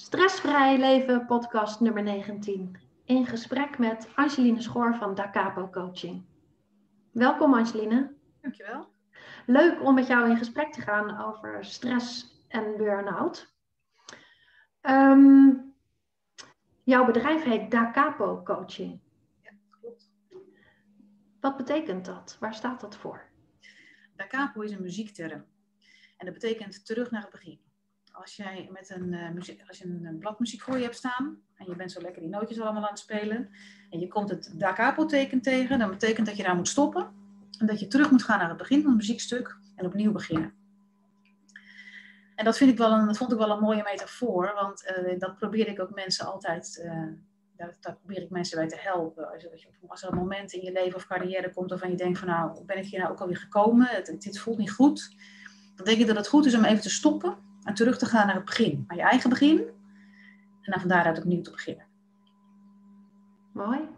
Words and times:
Stressvrij 0.00 0.78
Leven, 0.78 1.26
podcast 1.26 1.80
nummer 1.80 2.02
19. 2.02 2.76
In 3.04 3.26
gesprek 3.26 3.78
met 3.78 4.08
Angeline 4.14 4.60
Schoor 4.60 4.94
van 4.94 5.14
Da 5.14 5.30
Capo 5.30 5.68
Coaching. 5.68 6.24
Welkom 7.12 7.54
Angeline. 7.54 8.14
Dankjewel. 8.40 8.88
Leuk 9.46 9.82
om 9.82 9.94
met 9.94 10.06
jou 10.06 10.30
in 10.30 10.36
gesprek 10.36 10.72
te 10.72 10.80
gaan 10.80 11.20
over 11.20 11.64
stress 11.64 12.38
en 12.48 12.76
burn-out. 12.76 13.54
Ehm, 14.80 15.52
jouw 16.84 17.04
bedrijf 17.04 17.42
heet 17.42 17.70
Da 17.70 17.90
Capo 17.90 18.42
Coaching. 18.42 19.00
Ja, 19.42 19.50
klopt. 19.80 20.12
Wat 21.40 21.56
betekent 21.56 22.04
dat? 22.04 22.36
Waar 22.40 22.54
staat 22.54 22.80
dat 22.80 22.96
voor? 22.96 23.30
Da 24.16 24.26
Capo 24.26 24.60
is 24.60 24.70
een 24.70 24.82
muziekterm. 24.82 25.44
En 26.16 26.26
dat 26.26 26.34
betekent 26.34 26.86
terug 26.86 27.10
naar 27.10 27.22
het 27.22 27.30
begin 27.30 27.69
als 28.12 28.36
jij 28.36 28.68
met 28.72 28.90
een, 28.90 29.12
uh, 29.12 29.30
muziek, 29.30 29.62
als 29.68 29.78
je 29.78 29.84
een, 29.84 30.18
bladmuziek 30.18 30.62
voor 30.62 30.76
je 30.76 30.82
hebt 30.82 30.96
staan 30.96 31.38
en 31.56 31.66
je 31.68 31.76
bent 31.76 31.92
zo 31.92 32.00
lekker 32.00 32.22
die 32.22 32.30
nootjes 32.30 32.60
allemaal 32.60 32.82
aan 32.82 32.88
het 32.88 32.98
spelen 32.98 33.50
en 33.90 33.98
je 34.00 34.08
komt 34.08 34.30
het 34.30 34.52
da 34.54 34.72
capo 34.72 35.06
teken 35.06 35.40
tegen, 35.40 35.78
dan 35.78 35.90
betekent 35.90 36.26
dat 36.26 36.36
je 36.36 36.42
daar 36.42 36.56
moet 36.56 36.68
stoppen 36.68 37.12
en 37.58 37.66
dat 37.66 37.80
je 37.80 37.86
terug 37.86 38.10
moet 38.10 38.22
gaan 38.22 38.38
naar 38.38 38.48
het 38.48 38.58
begin 38.58 38.80
van 38.82 38.90
het 38.90 39.00
muziekstuk 39.00 39.56
en 39.76 39.86
opnieuw 39.86 40.12
beginnen. 40.12 40.52
En 42.34 42.44
dat, 42.44 42.56
vind 42.56 42.70
ik 42.70 42.78
wel 42.78 42.92
een, 42.92 43.06
dat 43.06 43.16
vond 43.16 43.32
ik 43.32 43.38
wel 43.38 43.50
een 43.50 43.60
mooie 43.60 43.82
metafoor, 43.82 44.52
want 44.54 44.94
uh, 45.06 45.18
dat 45.18 45.36
probeer 45.36 45.68
ik 45.68 45.80
ook 45.80 45.94
mensen 45.94 46.26
altijd, 46.26 46.82
uh, 46.84 46.92
daar, 47.56 47.76
daar, 47.80 47.96
probeer 47.96 48.22
ik 48.22 48.30
mensen 48.30 48.58
bij 48.58 48.68
te 48.68 48.76
helpen. 48.78 49.32
Als, 49.32 49.46
als, 49.86 50.02
er 50.02 50.08
een 50.08 50.18
moment 50.18 50.52
in 50.52 50.64
je 50.64 50.72
leven 50.72 50.96
of 50.96 51.06
carrière 51.06 51.52
komt 51.52 51.70
waarvan 51.70 51.90
je 51.90 51.96
denkt 51.96 52.18
van 52.18 52.28
nou, 52.28 52.64
ben 52.64 52.78
ik 52.78 52.84
hier 52.84 53.00
nou 53.00 53.12
ook 53.12 53.20
alweer 53.20 53.36
gekomen, 53.36 53.86
het, 53.86 54.16
dit 54.18 54.38
voelt 54.38 54.58
niet 54.58 54.70
goed, 54.70 55.16
dan 55.76 55.84
denk 55.84 55.98
ik 55.98 56.06
dat 56.06 56.16
het 56.16 56.28
goed 56.28 56.46
is 56.46 56.54
om 56.54 56.64
even 56.64 56.82
te 56.82 56.90
stoppen 56.90 57.36
en 57.64 57.74
terug 57.74 57.98
te 57.98 58.06
gaan 58.06 58.26
naar 58.26 58.34
het 58.34 58.44
begin, 58.44 58.84
naar 58.88 58.96
je 58.96 59.02
eigen 59.02 59.30
begin. 59.30 59.58
En 60.60 60.72
dan 60.72 60.80
van 60.80 60.88
daaruit 60.88 61.18
opnieuw 61.18 61.42
te 61.42 61.50
beginnen. 61.50 61.84
Mooi. 63.52 63.88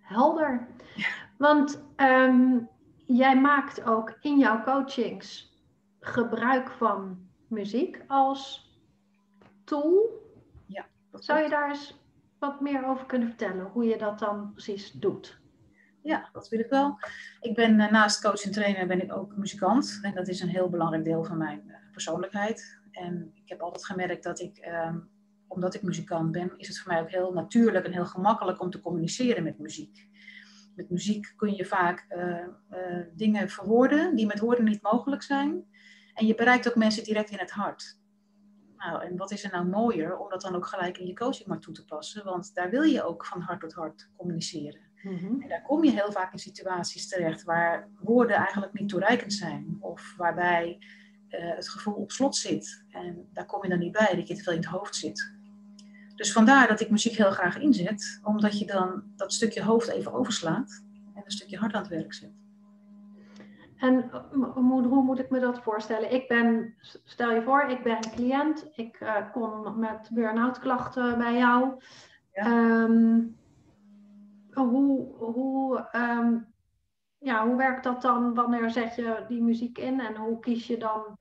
Helder. 0.00 0.66
Want 1.36 1.82
um, 1.96 2.68
jij 3.06 3.40
maakt 3.40 3.82
ook 3.84 4.16
in 4.20 4.38
jouw 4.38 4.62
coachings 4.62 5.58
gebruik 6.00 6.70
van 6.70 7.28
muziek 7.48 8.04
als 8.06 8.70
tool. 9.64 10.22
Ja. 10.66 10.86
Zou 11.12 11.42
je 11.42 11.48
daar 11.48 11.68
eens 11.68 12.00
wat 12.38 12.60
meer 12.60 12.86
over 12.86 13.06
kunnen 13.06 13.28
vertellen? 13.28 13.64
Hoe 13.64 13.84
je 13.84 13.98
dat 13.98 14.18
dan 14.18 14.52
precies 14.52 14.92
doet? 14.92 15.40
Ja, 16.02 16.28
dat 16.32 16.48
wil 16.48 16.60
ik 16.60 16.70
wel. 16.70 16.98
Ik 17.40 17.54
ben 17.54 17.80
eh, 17.80 17.90
naast 17.90 18.22
coach 18.22 18.42
en 18.42 18.52
trainer 18.52 18.86
ben 18.86 19.02
ik 19.02 19.12
ook 19.12 19.36
muzikant. 19.36 19.98
En 20.02 20.14
dat 20.14 20.28
is 20.28 20.40
een 20.40 20.48
heel 20.48 20.68
belangrijk 20.68 21.04
deel 21.04 21.24
van 21.24 21.38
mijn 21.38 21.62
eh, 21.66 21.79
persoonlijkheid. 22.00 22.80
En 22.90 23.30
ik 23.34 23.48
heb 23.48 23.60
altijd 23.60 23.86
gemerkt 23.86 24.22
dat 24.22 24.40
ik, 24.40 24.58
ehm, 24.58 24.98
omdat 25.46 25.74
ik 25.74 25.82
muzikant 25.82 26.32
ben, 26.32 26.52
is 26.56 26.68
het 26.68 26.78
voor 26.78 26.92
mij 26.92 27.02
ook 27.02 27.10
heel 27.10 27.32
natuurlijk 27.32 27.84
en 27.84 27.92
heel 27.92 28.06
gemakkelijk 28.06 28.60
om 28.60 28.70
te 28.70 28.80
communiceren 28.80 29.42
met 29.42 29.58
muziek. 29.58 30.08
Met 30.74 30.90
muziek 30.90 31.32
kun 31.36 31.54
je 31.54 31.64
vaak 31.64 32.06
uh, 32.08 32.46
uh, 32.70 33.06
dingen 33.14 33.48
verwoorden 33.48 34.16
die 34.16 34.26
met 34.26 34.38
woorden 34.38 34.64
niet 34.64 34.82
mogelijk 34.82 35.22
zijn. 35.22 35.64
En 36.14 36.26
je 36.26 36.34
bereikt 36.34 36.68
ook 36.68 36.74
mensen 36.74 37.04
direct 37.04 37.30
in 37.30 37.38
het 37.38 37.50
hart. 37.50 37.98
Nou, 38.76 39.04
en 39.04 39.16
wat 39.16 39.30
is 39.30 39.44
er 39.44 39.50
nou 39.50 39.66
mooier 39.66 40.18
om 40.18 40.28
dat 40.30 40.40
dan 40.40 40.54
ook 40.54 40.66
gelijk 40.66 40.98
in 40.98 41.06
je 41.06 41.14
coaching 41.14 41.48
maar 41.48 41.60
toe 41.60 41.74
te 41.74 41.84
passen? 41.84 42.24
Want 42.24 42.54
daar 42.54 42.70
wil 42.70 42.82
je 42.82 43.02
ook 43.02 43.26
van 43.26 43.40
hart 43.40 43.60
tot 43.60 43.72
hart 43.72 44.10
communiceren. 44.16 44.80
Mm-hmm. 45.02 45.42
En 45.42 45.48
daar 45.48 45.62
kom 45.62 45.84
je 45.84 45.90
heel 45.90 46.12
vaak 46.12 46.32
in 46.32 46.38
situaties 46.38 47.08
terecht 47.08 47.42
waar 47.42 47.88
woorden 47.98 48.36
eigenlijk 48.36 48.72
niet 48.72 48.88
toereikend 48.88 49.32
zijn. 49.32 49.76
Of 49.80 50.14
waarbij 50.16 50.78
uh, 51.30 51.54
het 51.56 51.68
gevoel 51.68 51.94
op 51.94 52.10
slot 52.10 52.36
zit. 52.36 52.84
En 52.90 53.28
daar 53.32 53.46
kom 53.46 53.62
je 53.62 53.68
dan 53.68 53.78
niet 53.78 53.92
bij, 53.92 54.14
dat 54.14 54.28
je 54.28 54.34
te 54.34 54.42
veel 54.42 54.52
in 54.52 54.58
het 54.58 54.68
hoofd 54.68 54.96
zit. 54.96 55.32
Dus 56.14 56.32
vandaar 56.32 56.68
dat 56.68 56.80
ik 56.80 56.90
muziek 56.90 57.16
heel 57.16 57.30
graag 57.30 57.58
inzet, 57.58 58.20
omdat 58.22 58.58
je 58.58 58.66
dan 58.66 59.02
dat 59.16 59.32
stukje 59.32 59.62
hoofd 59.62 59.88
even 59.88 60.12
overslaat 60.12 60.82
en 61.14 61.22
een 61.24 61.30
stukje 61.30 61.58
hart 61.58 61.74
aan 61.74 61.82
het 61.82 61.90
werk 61.90 62.14
zet. 62.14 62.32
En 63.76 64.10
hoe, 64.54 64.82
hoe 64.82 65.02
moet 65.02 65.18
ik 65.18 65.30
me 65.30 65.40
dat 65.40 65.62
voorstellen? 65.62 66.12
Ik 66.12 66.28
ben, 66.28 66.74
stel 67.04 67.34
je 67.34 67.42
voor, 67.42 67.62
ik 67.62 67.82
ben 67.82 68.00
cliënt, 68.00 68.66
ik 68.74 69.00
uh, 69.00 69.30
kom 69.32 69.78
met 69.78 70.08
burn-out 70.12 70.58
klachten 70.58 71.18
bij 71.18 71.36
jou. 71.36 71.82
Ja. 72.32 72.82
Um, 72.82 73.36
hoe, 74.52 75.14
hoe 75.18 75.88
um, 75.92 76.46
ja, 77.18 77.46
hoe 77.46 77.56
werkt 77.56 77.84
dat 77.84 78.02
dan? 78.02 78.34
Wanneer 78.34 78.70
zet 78.70 78.94
je 78.94 79.24
die 79.28 79.42
muziek 79.42 79.78
in 79.78 80.00
en 80.00 80.16
hoe 80.16 80.38
kies 80.38 80.66
je 80.66 80.76
dan 80.76 81.18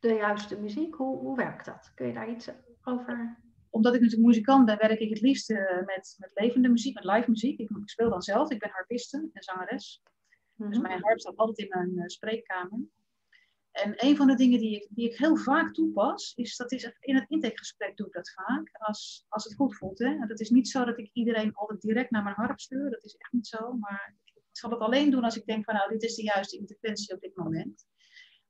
de 0.00 0.14
juiste 0.14 0.60
muziek? 0.60 0.94
Hoe, 0.94 1.18
hoe 1.18 1.36
werkt 1.36 1.64
dat? 1.64 1.92
Kun 1.94 2.06
je 2.06 2.12
daar 2.12 2.30
iets 2.30 2.48
over? 2.82 3.38
Omdat 3.70 3.94
ik 3.94 4.00
natuurlijk 4.00 4.28
muzikant 4.28 4.66
ben, 4.66 4.78
werk 4.78 5.00
ik 5.00 5.10
het 5.10 5.20
liefst 5.20 5.50
uh, 5.50 5.58
met, 5.84 6.14
met 6.18 6.30
levende 6.34 6.68
muziek, 6.68 6.94
met 6.94 7.04
live 7.04 7.30
muziek. 7.30 7.58
Ik, 7.58 7.70
ik, 7.70 7.88
speel 7.88 8.10
dan 8.10 8.22
zelf, 8.22 8.50
ik 8.50 8.58
ben 8.58 8.70
harpiste 8.70 9.30
en 9.32 9.42
zangeres. 9.42 10.02
Mm 10.04 10.66
-hmm. 10.66 10.70
Dus 10.70 10.82
mijn 10.82 11.02
harp 11.02 11.20
staat 11.20 11.36
altijd 11.36 11.58
in 11.58 11.68
mijn 11.68 11.96
uh, 11.96 12.06
spreekkamer. 12.06 12.80
En 13.70 13.94
een 13.96 14.16
van 14.16 14.26
de 14.26 14.34
dingen 14.34 14.58
die 14.58 14.76
ik, 14.76 14.88
die 14.90 15.10
ik 15.10 15.18
heel 15.18 15.36
vaak 15.36 15.74
toepas, 15.74 16.32
is 16.34 16.56
dat 16.56 16.72
is 16.72 16.92
in 17.00 17.14
het 17.14 17.28
intakegesprek 17.28 17.96
doe 17.96 18.06
ik 18.06 18.12
dat 18.12 18.30
vaak, 18.30 18.70
als, 18.72 19.24
als 19.28 19.44
het 19.44 19.54
goed 19.54 19.76
voelt. 19.76 19.98
Hè? 19.98 20.16
Het 20.18 20.40
is 20.40 20.50
niet 20.50 20.68
zo 20.68 20.84
dat 20.84 20.98
ik 20.98 21.10
iedereen 21.12 21.54
altijd 21.54 21.80
direct 21.80 22.10
naar 22.10 22.22
mijn 22.22 22.34
harp 22.34 22.60
stuur, 22.60 22.90
dat 22.90 23.04
is 23.04 23.14
echt 23.14 23.32
niet 23.32 23.46
zo. 23.46 23.72
Maar 23.72 24.16
ik 24.24 24.42
zal 24.52 24.70
het 24.70 24.80
alleen 24.80 25.10
doen 25.10 25.24
als 25.24 25.36
ik 25.36 25.46
denk 25.46 25.64
van 25.64 25.74
nou, 25.74 25.90
dit 25.90 26.02
is 26.02 26.14
de 26.14 26.22
juiste 26.22 26.58
interventie 26.58 27.14
op 27.14 27.20
dit 27.20 27.36
moment. 27.36 27.86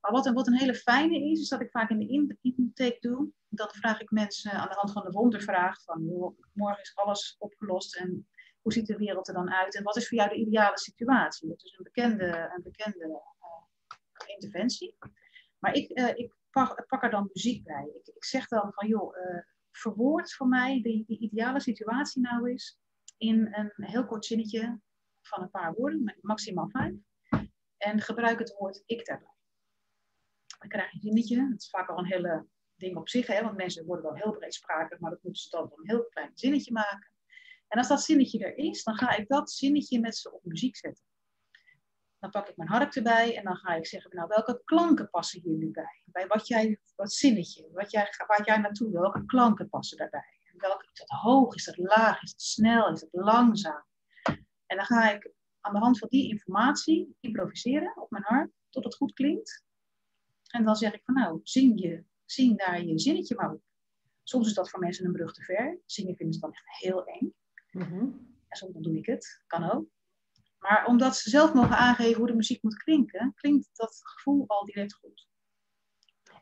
Maar 0.00 0.12
wat 0.12 0.26
een, 0.26 0.34
wat 0.34 0.46
een 0.46 0.58
hele 0.58 0.74
fijne 0.74 1.30
is, 1.30 1.40
is 1.40 1.48
dat 1.48 1.60
ik 1.60 1.70
vaak 1.70 1.90
in 1.90 1.98
de 1.98 2.36
intake 2.40 2.96
doe. 3.00 3.30
Dan 3.48 3.68
vraag 3.70 4.00
ik 4.00 4.10
mensen 4.10 4.52
aan 4.52 4.68
de 4.68 4.74
hand 4.74 4.92
van 4.92 5.02
de 5.02 5.10
wondervraag 5.10 5.82
van 5.82 6.04
morgen 6.52 6.82
is 6.82 6.94
alles 6.94 7.36
opgelost 7.38 7.96
en 7.96 8.28
hoe 8.62 8.72
ziet 8.72 8.86
de 8.86 8.96
wereld 8.96 9.28
er 9.28 9.34
dan 9.34 9.50
uit 9.50 9.76
en 9.76 9.82
wat 9.82 9.96
is 9.96 10.08
voor 10.08 10.18
jou 10.18 10.30
de 10.30 10.36
ideale 10.36 10.78
situatie? 10.78 11.48
Dat 11.48 11.64
is 11.64 11.74
een 11.78 11.84
bekende, 11.84 12.52
een 12.56 12.62
bekende 12.62 13.06
uh, 13.06 14.34
interventie. 14.34 14.96
Maar 15.58 15.74
ik, 15.74 15.98
uh, 15.98 16.08
ik 16.08 16.34
pak, 16.50 17.02
er 17.02 17.10
dan 17.10 17.30
muziek 17.32 17.64
bij. 17.64 17.90
Ik, 17.94 18.14
ik 18.14 18.24
zeg 18.24 18.48
dan 18.48 18.72
van 18.72 18.88
joh, 18.88 19.16
uh, 19.16 19.42
verwoord 19.70 20.32
voor 20.32 20.48
mij 20.48 20.82
die, 20.82 21.04
die 21.06 21.18
ideale 21.18 21.60
situatie 21.60 22.22
nou 22.22 22.52
is 22.52 22.78
in 23.16 23.54
een 23.54 23.72
heel 23.76 24.06
kort 24.06 24.24
zinnetje 24.24 24.80
van 25.22 25.42
een 25.42 25.50
paar 25.50 25.74
woorden, 25.74 26.16
maximaal 26.20 26.68
vijf. 26.68 26.94
En 27.76 28.00
gebruik 28.00 28.38
het 28.38 28.54
woord 28.58 28.82
ik 28.86 29.04
daarbij. 29.04 29.39
Dan 30.60 30.68
krijg 30.68 30.90
je 30.90 30.96
een 30.96 31.02
zinnetje. 31.02 31.50
Het 31.50 31.62
is 31.62 31.70
vaak 31.70 31.88
al 31.88 31.98
een 31.98 32.06
hele 32.06 32.46
ding 32.76 32.96
op 32.96 33.08
zich, 33.08 33.26
hè, 33.26 33.42
want 33.42 33.56
mensen 33.56 33.86
worden 33.86 34.04
wel 34.04 34.14
heel 34.14 34.32
breedsprakig, 34.32 34.98
maar 34.98 35.10
dat 35.10 35.22
moeten 35.22 35.42
ze 35.42 35.48
dan 35.50 35.72
een 35.74 35.88
heel 35.88 36.04
klein 36.04 36.30
zinnetje 36.34 36.72
maken. 36.72 37.12
En 37.68 37.78
als 37.78 37.88
dat 37.88 38.02
zinnetje 38.02 38.44
er 38.44 38.56
is, 38.56 38.84
dan 38.84 38.94
ga 38.94 39.16
ik 39.16 39.28
dat 39.28 39.50
zinnetje 39.50 40.00
met 40.00 40.16
ze 40.16 40.32
op 40.32 40.44
muziek 40.44 40.76
zetten. 40.76 41.04
Dan 42.18 42.30
pak 42.30 42.48
ik 42.48 42.56
mijn 42.56 42.68
harp 42.68 42.94
erbij 42.94 43.36
en 43.36 43.44
dan 43.44 43.56
ga 43.56 43.74
ik 43.74 43.86
zeggen, 43.86 44.16
nou, 44.16 44.28
welke 44.28 44.62
klanken 44.64 45.10
passen 45.10 45.40
hier 45.40 45.56
nu 45.56 45.70
bij? 45.70 46.02
Bij 46.04 46.26
wat 46.26 46.46
jij, 46.46 46.80
wat 46.96 47.12
zinnetje, 47.12 47.68
wat 47.72 47.90
jij, 47.90 48.14
waar 48.26 48.44
jij 48.44 48.56
naartoe 48.56 48.90
wil, 48.90 49.00
welke 49.00 49.24
klanken 49.24 49.68
passen 49.68 49.98
daarbij? 49.98 50.38
Welke, 50.52 50.88
is 50.92 50.98
dat 50.98 51.18
hoog, 51.18 51.54
is 51.54 51.64
dat 51.64 51.76
laag, 51.76 52.22
is 52.22 52.30
het 52.30 52.42
snel, 52.42 52.92
is 52.92 53.00
het 53.00 53.10
langzaam? 53.12 53.84
En 54.66 54.76
dan 54.76 54.84
ga 54.84 55.12
ik 55.12 55.32
aan 55.60 55.72
de 55.72 55.78
hand 55.80 55.98
van 55.98 56.08
die 56.08 56.28
informatie 56.28 57.16
improviseren 57.20 57.96
op 57.96 58.10
mijn 58.10 58.24
harp, 58.26 58.52
tot 58.70 58.84
het 58.84 58.94
goed 58.94 59.12
klinkt. 59.12 59.64
En 60.50 60.64
dan 60.64 60.76
zeg 60.76 60.92
ik 60.92 61.02
van 61.04 61.14
nou, 61.14 61.40
zing, 61.42 61.80
je, 61.80 62.04
zing 62.24 62.58
daar 62.58 62.84
je 62.84 62.98
zinnetje 62.98 63.34
maar 63.34 63.52
op. 63.52 63.62
Soms 64.22 64.46
is 64.46 64.54
dat 64.54 64.70
voor 64.70 64.80
mensen 64.80 65.06
een 65.06 65.12
brug 65.12 65.32
te 65.32 65.42
ver. 65.42 65.78
Zingen 65.86 66.16
vinden 66.16 66.34
ze 66.34 66.40
dan 66.40 66.52
echt 66.52 66.78
heel 66.78 67.04
eng. 67.04 67.34
Mm-hmm. 67.70 68.36
En 68.48 68.56
soms 68.56 68.76
doe 68.78 68.96
ik 68.96 69.06
het, 69.06 69.42
kan 69.46 69.70
ook. 69.70 69.88
Maar 70.58 70.86
omdat 70.86 71.16
ze 71.16 71.30
zelf 71.30 71.54
mogen 71.54 71.76
aangeven 71.76 72.18
hoe 72.18 72.26
de 72.26 72.34
muziek 72.34 72.62
moet 72.62 72.82
klinken, 72.82 73.32
klinkt 73.34 73.68
dat 73.72 74.00
gevoel 74.02 74.44
al 74.46 74.64
direct 74.64 74.94
goed. 74.94 75.28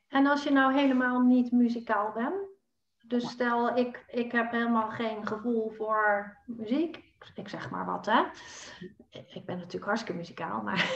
En 0.09 0.27
als 0.27 0.43
je 0.43 0.51
nou 0.51 0.75
helemaal 0.75 1.21
niet 1.21 1.53
muzikaal 1.53 2.13
bent, 2.13 2.49
dus 3.07 3.31
stel 3.31 3.77
ik, 3.77 4.05
ik 4.09 4.33
heb 4.33 4.51
helemaal 4.51 4.91
geen 4.91 5.27
gevoel 5.27 5.71
voor 5.71 6.37
muziek, 6.47 7.05
ik 7.35 7.49
zeg 7.49 7.71
maar 7.71 7.87
wat, 7.87 8.07
hè. 8.07 8.23
Ik 9.11 9.45
ben 9.45 9.57
natuurlijk 9.57 9.85
hartstikke 9.85 10.19
muzikaal, 10.19 10.63
maar 10.63 10.91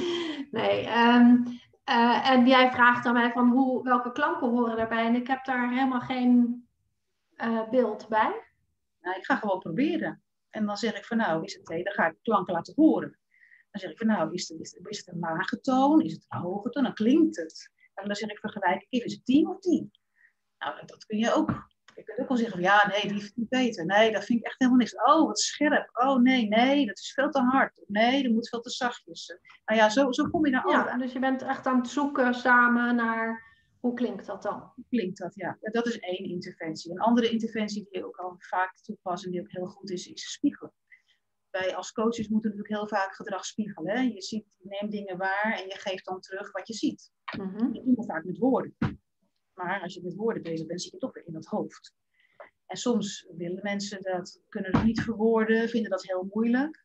nee. 0.50 0.88
Um, 0.88 1.60
uh, 1.90 2.30
en 2.30 2.46
jij 2.46 2.70
vraagt 2.70 3.06
aan 3.06 3.12
mij 3.12 3.32
van 3.32 3.50
hoe, 3.50 3.82
welke 3.82 4.12
klanken 4.12 4.48
horen 4.48 4.76
daarbij. 4.76 5.06
En 5.06 5.14
ik 5.14 5.26
heb 5.26 5.44
daar 5.44 5.70
helemaal 5.70 6.00
geen 6.00 6.64
uh, 7.36 7.68
beeld 7.68 8.08
bij. 8.08 8.42
Nou, 9.00 9.16
ik 9.16 9.24
ga 9.24 9.36
gewoon 9.36 9.58
proberen. 9.58 10.22
En 10.50 10.66
dan 10.66 10.76
zeg 10.76 10.96
ik 10.96 11.04
van 11.04 11.16
nou, 11.16 11.44
is 11.44 11.54
het, 11.54 11.66
dan 11.66 11.92
ga 11.92 12.06
ik 12.06 12.16
klanken 12.22 12.54
laten 12.54 12.74
horen. 12.76 13.18
Dan 13.70 13.80
zeg 13.80 13.90
ik 13.90 13.98
van 13.98 14.06
nou, 14.06 14.32
is 14.32 14.48
het, 14.48 14.60
is 14.60 14.72
is 14.72 14.98
het 14.98 15.08
een 15.08 15.18
lage 15.18 15.60
toon? 15.60 16.00
Is 16.00 16.12
het 16.12 16.24
een 16.28 16.40
hoge 16.40 16.70
toon? 16.70 16.82
Dan 16.82 16.94
klinkt 16.94 17.36
het. 17.36 17.72
En 17.94 18.06
dan 18.06 18.16
zeg 18.16 18.30
ik 18.30 18.38
vergelijk 18.38 18.86
ik, 18.88 19.04
is 19.04 19.12
het 19.12 19.24
10 19.24 19.48
of 19.48 19.58
10? 19.58 19.90
Nou, 20.58 20.86
dat 20.86 21.06
kun 21.06 21.18
je 21.18 21.32
ook 21.32 21.73
je 21.94 22.02
kunt 22.02 22.18
ook 22.18 22.28
wel 22.28 22.36
zeggen, 22.36 22.60
ja, 22.60 22.88
nee, 22.88 23.12
die 23.12 23.20
vind 23.20 23.36
ik 23.36 23.48
beter. 23.48 23.86
Nee, 23.86 24.12
dat 24.12 24.24
vind 24.24 24.38
ik 24.38 24.46
echt 24.46 24.58
helemaal 24.58 24.80
niks. 24.80 24.94
Oh, 24.94 25.26
wat 25.26 25.38
scherp. 25.38 25.90
Oh, 25.92 26.20
nee, 26.20 26.48
nee, 26.48 26.86
dat 26.86 26.98
is 26.98 27.12
veel 27.12 27.30
te 27.30 27.40
hard. 27.40 27.84
Nee, 27.86 28.22
dat 28.22 28.32
moet 28.32 28.48
veel 28.48 28.60
te 28.60 28.70
zachtjes. 28.70 29.38
Nou 29.64 29.80
ja, 29.80 29.88
zo, 29.88 30.12
zo 30.12 30.28
kom 30.28 30.46
je 30.46 30.52
daar 30.52 30.68
ja, 30.68 30.96
Dus 30.96 31.12
je 31.12 31.18
bent 31.18 31.42
echt 31.42 31.66
aan 31.66 31.76
het 31.76 31.88
zoeken 31.88 32.34
samen 32.34 32.96
naar 32.96 33.42
Hoe 33.80 33.94
klinkt 33.94 34.26
dat 34.26 34.42
dan? 34.42 34.72
Hoe 34.74 34.84
klinkt 34.88 35.18
dat, 35.18 35.34
ja. 35.34 35.58
Dat 35.60 35.86
is 35.86 35.98
één 35.98 36.24
interventie. 36.24 36.90
Een 36.90 37.00
andere 37.00 37.30
interventie 37.30 37.86
die 37.90 38.06
ook 38.06 38.16
al 38.16 38.34
vaak 38.38 38.80
toepassen 38.80 39.28
en 39.28 39.34
die 39.34 39.42
ook 39.42 39.52
heel 39.52 39.66
goed 39.66 39.90
is, 39.90 40.06
is 40.06 40.32
spiegelen. 40.32 40.72
Wij 41.50 41.76
als 41.76 41.92
coaches 41.92 42.28
moeten 42.28 42.50
natuurlijk 42.50 42.78
heel 42.78 42.98
vaak 42.98 43.14
gedrag 43.14 43.44
spiegelen. 43.44 43.96
Hè? 43.96 44.02
Je, 44.02 44.22
ziet, 44.22 44.56
je 44.58 44.68
neemt 44.68 44.92
dingen 44.92 45.16
waar 45.16 45.58
en 45.58 45.66
je 45.66 45.78
geeft 45.78 46.04
dan 46.04 46.20
terug 46.20 46.52
wat 46.52 46.68
je 46.68 46.74
ziet. 46.74 47.10
Mm 47.38 47.48
-hmm. 47.48 47.72
Dat 47.72 47.84
doen 47.84 47.94
we 47.94 48.04
vaak 48.04 48.24
met 48.24 48.38
woorden. 48.38 48.76
Maar 49.54 49.80
als 49.80 49.94
je 49.94 50.02
met 50.02 50.14
woorden 50.14 50.42
bezig 50.42 50.66
bent, 50.66 50.82
zie 50.82 50.92
je 50.92 50.98
toch 50.98 51.14
weer 51.14 51.26
in 51.26 51.34
het 51.34 51.46
hoofd. 51.46 51.94
En 52.66 52.76
soms 52.76 53.26
willen 53.36 53.62
mensen 53.62 54.02
dat, 54.02 54.42
kunnen 54.48 54.76
het 54.76 54.84
niet 54.84 55.00
verwoorden, 55.00 55.68
vinden 55.68 55.90
dat 55.90 56.06
heel 56.06 56.28
moeilijk. 56.32 56.84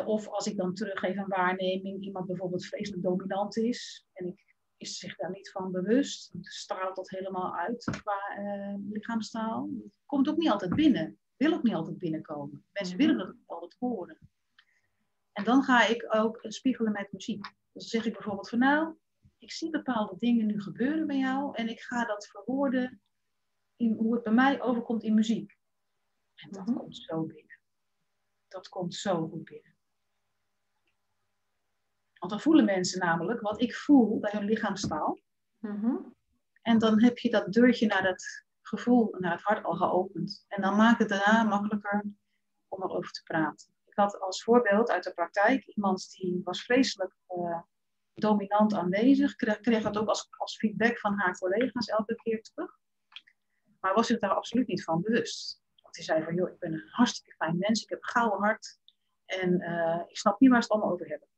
Uh, 0.00 0.06
of 0.06 0.28
als 0.28 0.46
ik 0.46 0.56
dan 0.56 0.74
teruggeef 0.74 1.16
een 1.16 1.28
waarneming, 1.28 2.02
iemand 2.02 2.26
bijvoorbeeld 2.26 2.66
vreselijk 2.66 3.02
dominant 3.02 3.56
is 3.56 4.06
en 4.12 4.26
ik 4.26 4.46
is 4.76 4.98
zich 4.98 5.16
daar 5.16 5.30
niet 5.30 5.50
van 5.50 5.72
bewust, 5.72 6.32
straalt 6.40 6.96
dat 6.96 7.10
helemaal 7.10 7.56
uit 7.56 7.84
qua 7.84 8.38
uh, 8.38 8.74
lichaamstaal. 8.90 9.68
Komt 10.06 10.28
ook 10.28 10.36
niet 10.36 10.50
altijd 10.50 10.74
binnen, 10.74 11.18
wil 11.36 11.52
ook 11.52 11.62
niet 11.62 11.74
altijd 11.74 11.98
binnenkomen. 11.98 12.64
Mensen 12.72 12.96
willen 12.96 13.18
dat 13.18 13.34
altijd 13.46 13.76
horen. 13.78 14.18
En 15.32 15.44
dan 15.44 15.62
ga 15.62 15.86
ik 15.86 16.06
ook 16.08 16.38
spiegelen 16.42 16.92
met 16.92 17.12
muziek. 17.12 17.42
Dus 17.42 17.54
dan 17.72 17.82
zeg 17.82 18.06
ik 18.06 18.12
bijvoorbeeld 18.12 18.48
van 18.48 18.58
nou, 18.58 18.94
ik 19.46 19.52
zie 19.52 19.70
bepaalde 19.70 20.16
dingen 20.18 20.46
nu 20.46 20.60
gebeuren 20.60 21.06
bij 21.06 21.18
jou 21.18 21.54
en 21.54 21.68
ik 21.68 21.80
ga 21.80 22.04
dat 22.04 22.26
verwoorden 22.26 23.00
in 23.76 23.92
hoe 23.92 24.14
het 24.14 24.22
bij 24.22 24.32
mij 24.32 24.62
overkomt 24.62 25.02
in 25.02 25.14
muziek. 25.14 25.58
En 26.34 26.50
dat 26.50 26.66
mhm. 26.66 26.76
komt 26.76 26.96
zo 26.96 27.24
binnen. 27.24 27.60
Dat 28.48 28.68
komt 28.68 28.94
zo 28.94 29.28
goed 29.28 29.44
binnen. 29.44 29.76
Want 32.18 32.32
dan 32.32 32.40
voelen 32.40 32.64
mensen 32.64 32.98
namelijk 33.00 33.40
wat 33.40 33.60
ik 33.60 33.74
voel 33.74 34.18
bij 34.18 34.30
hun 34.34 34.44
lichaamstaal. 34.44 35.20
Mm 35.58 36.14
En 36.62 36.78
dan 36.78 37.02
heb 37.02 37.18
je 37.18 37.30
dat 37.30 37.52
deurtje 37.52 37.86
naar 37.86 38.02
dat 38.02 38.44
gevoel, 38.60 39.14
naar 39.18 39.32
het 39.32 39.42
hart 39.42 39.64
al 39.64 39.74
geopend. 39.74 40.44
En 40.48 40.62
dan 40.62 40.76
maakt 40.76 40.98
het 40.98 41.08
daarna 41.08 41.42
makkelijker 41.42 42.04
om 42.68 42.82
erover 42.82 43.12
te 43.12 43.22
praten. 43.22 43.68
Ik 43.84 43.94
had 43.94 44.20
als 44.20 44.42
voorbeeld 44.42 44.90
uit 44.90 45.04
de 45.04 45.14
praktijk 45.14 45.66
iemand 45.66 46.10
die 46.10 46.40
was 46.44 46.62
vreselijk 46.62 47.16
uh, 47.28 47.62
dominant 48.20 48.74
aanwezig. 48.74 49.36
Kreeg, 49.36 49.60
kreeg 49.60 49.82
dat 49.82 49.98
ook 49.98 50.08
als, 50.08 50.28
als 50.30 50.56
feedback 50.56 50.98
van 50.98 51.18
haar 51.18 51.38
collega's 51.38 51.86
elke 51.86 52.14
keer 52.14 52.42
terug. 52.42 52.78
Maar 53.80 53.94
was 53.94 54.06
zich 54.06 54.18
daar 54.18 54.34
absoluut 54.34 54.66
niet 54.66 54.84
van 54.84 55.02
bewust. 55.02 55.62
Want 55.82 55.96
hij 55.96 56.04
zei 56.04 56.24
van, 56.24 56.34
joh, 56.34 56.50
ik 56.50 56.58
ben 56.58 56.72
een 56.72 56.88
hartstikke 56.90 57.34
fijn 57.36 57.58
mens. 57.58 57.82
Ik 57.82 57.88
heb 57.88 57.98
een 57.98 58.08
gouden 58.08 58.38
hart. 58.38 58.78
En 59.24 59.60
uh, 59.60 60.02
ik 60.06 60.16
snap 60.16 60.40
niet 60.40 60.50
waar 60.50 60.62
ze 60.62 60.68
het 60.68 60.76
allemaal 60.76 60.94
over 60.94 61.08
hebben. 61.08 61.28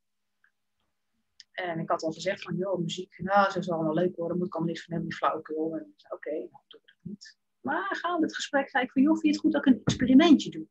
En 1.53 1.79
ik 1.79 1.89
had 1.89 2.03
al 2.03 2.13
gezegd 2.13 2.43
van, 2.43 2.57
joh, 2.57 2.79
muziek, 2.79 3.19
nou, 3.19 3.51
ze 3.51 3.59
is 3.59 3.71
allemaal 3.71 3.95
leuk 3.95 4.17
daar 4.17 4.37
moet 4.37 4.47
ik 4.47 4.55
allemaal 4.55 4.73
niks 4.73 4.85
van 4.85 4.93
hebben, 4.93 5.09
die 5.09 5.19
flauwekul. 5.19 5.77
En 5.77 5.95
oké, 6.05 6.15
okay, 6.15 6.39
nou, 6.39 6.63
doe 6.69 6.81
ik 6.81 6.87
dat 6.87 6.97
niet. 7.01 7.39
Maar 7.61 7.97
gaande 7.97 8.27
het 8.27 8.35
gesprek 8.35 8.71
zei 8.71 8.85
ik 8.85 8.93
van, 8.93 9.03
joh, 9.03 9.13
vind 9.13 9.25
je 9.25 9.31
het 9.31 9.41
goed 9.41 9.53
dat 9.53 9.67
ik 9.67 9.73
een 9.73 9.81
experimentje 9.85 10.51
doe? 10.51 10.67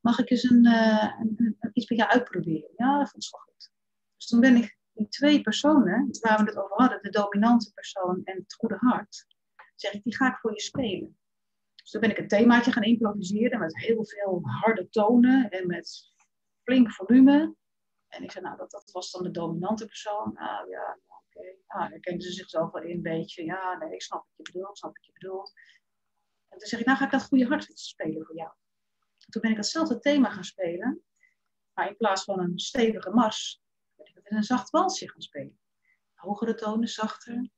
Mag 0.00 0.18
ik 0.18 0.30
eens 0.30 0.42
een, 0.42 0.66
een, 0.66 1.58
iets 1.72 1.86
bij 1.86 1.96
jou 1.96 2.10
uitproberen? 2.10 2.70
Ja, 2.76 2.98
dat 2.98 3.10
vond 3.10 3.24
ik 3.24 3.30
wel 3.30 3.40
goed. 3.40 3.70
Dus 4.16 4.26
toen 4.26 4.40
ben 4.40 4.56
ik 4.56 4.80
die 4.92 5.08
twee 5.08 5.40
personen, 5.40 6.08
waar 6.20 6.38
we 6.38 6.44
het 6.44 6.56
over 6.56 6.76
hadden, 6.76 7.02
de 7.02 7.10
dominante 7.10 7.72
persoon 7.72 8.20
en 8.24 8.36
het 8.36 8.54
goede 8.54 8.76
hart, 8.76 9.26
zeg 9.74 9.92
ik, 9.92 10.02
die 10.02 10.16
ga 10.16 10.28
ik 10.28 10.38
voor 10.38 10.52
je 10.52 10.60
spelen. 10.60 11.18
Dus 11.74 11.90
toen 11.90 12.00
ben 12.00 12.10
ik 12.10 12.18
een 12.18 12.28
themaatje 12.28 12.72
gaan 12.72 12.82
improviseren 12.82 13.58
met 13.58 13.78
heel 13.78 14.04
veel 14.04 14.40
harde 14.42 14.88
tonen 14.88 15.50
en 15.50 15.66
met 15.66 16.12
flink 16.62 16.92
volume. 16.92 17.54
En 18.08 18.22
ik 18.22 18.30
zei, 18.30 18.44
nou, 18.44 18.56
dat, 18.56 18.70
dat 18.70 18.90
was 18.90 19.10
dan 19.10 19.22
de 19.22 19.30
dominante 19.30 19.86
persoon. 19.86 20.32
Nou 20.34 20.68
ja, 20.68 20.98
oké. 21.06 21.38
Okay. 21.38 21.56
Nou, 21.68 21.90
herkende 21.90 22.24
ze 22.24 22.32
zichzelf 22.32 22.72
wel 22.72 22.82
in 22.82 22.96
een 22.96 23.02
beetje. 23.02 23.44
Ja, 23.44 23.78
nee, 23.78 23.92
ik 23.92 24.02
snap 24.02 24.26
wat 24.26 24.46
je 24.46 24.52
bedoelt, 24.52 24.78
snap 24.78 24.96
wat 24.96 25.06
je 25.06 25.12
bedoelt. 25.12 25.52
En 26.48 26.58
toen 26.58 26.68
zeg 26.68 26.80
ik, 26.80 26.86
nou 26.86 26.98
ga 26.98 27.04
ik 27.04 27.10
dat 27.10 27.24
goede 27.24 27.46
hart 27.46 27.70
spelen 27.74 28.26
voor 28.26 28.36
jou. 28.36 28.52
Toen 29.28 29.42
ben 29.42 29.50
ik 29.50 29.56
datzelfde 29.56 29.98
thema 29.98 30.30
gaan 30.30 30.44
spelen. 30.44 31.02
Maar 31.72 31.88
in 31.88 31.96
plaats 31.96 32.24
van 32.24 32.40
een 32.40 32.58
stevige 32.58 33.10
mars, 33.10 33.62
in 34.32 34.38
een 34.38 34.44
zacht 34.44 34.70
walsje 34.70 35.10
gaan 35.10 35.22
spelen. 35.22 35.58
Hogere 36.14 36.54
tonen, 36.54 36.88
zachter. 36.88 37.50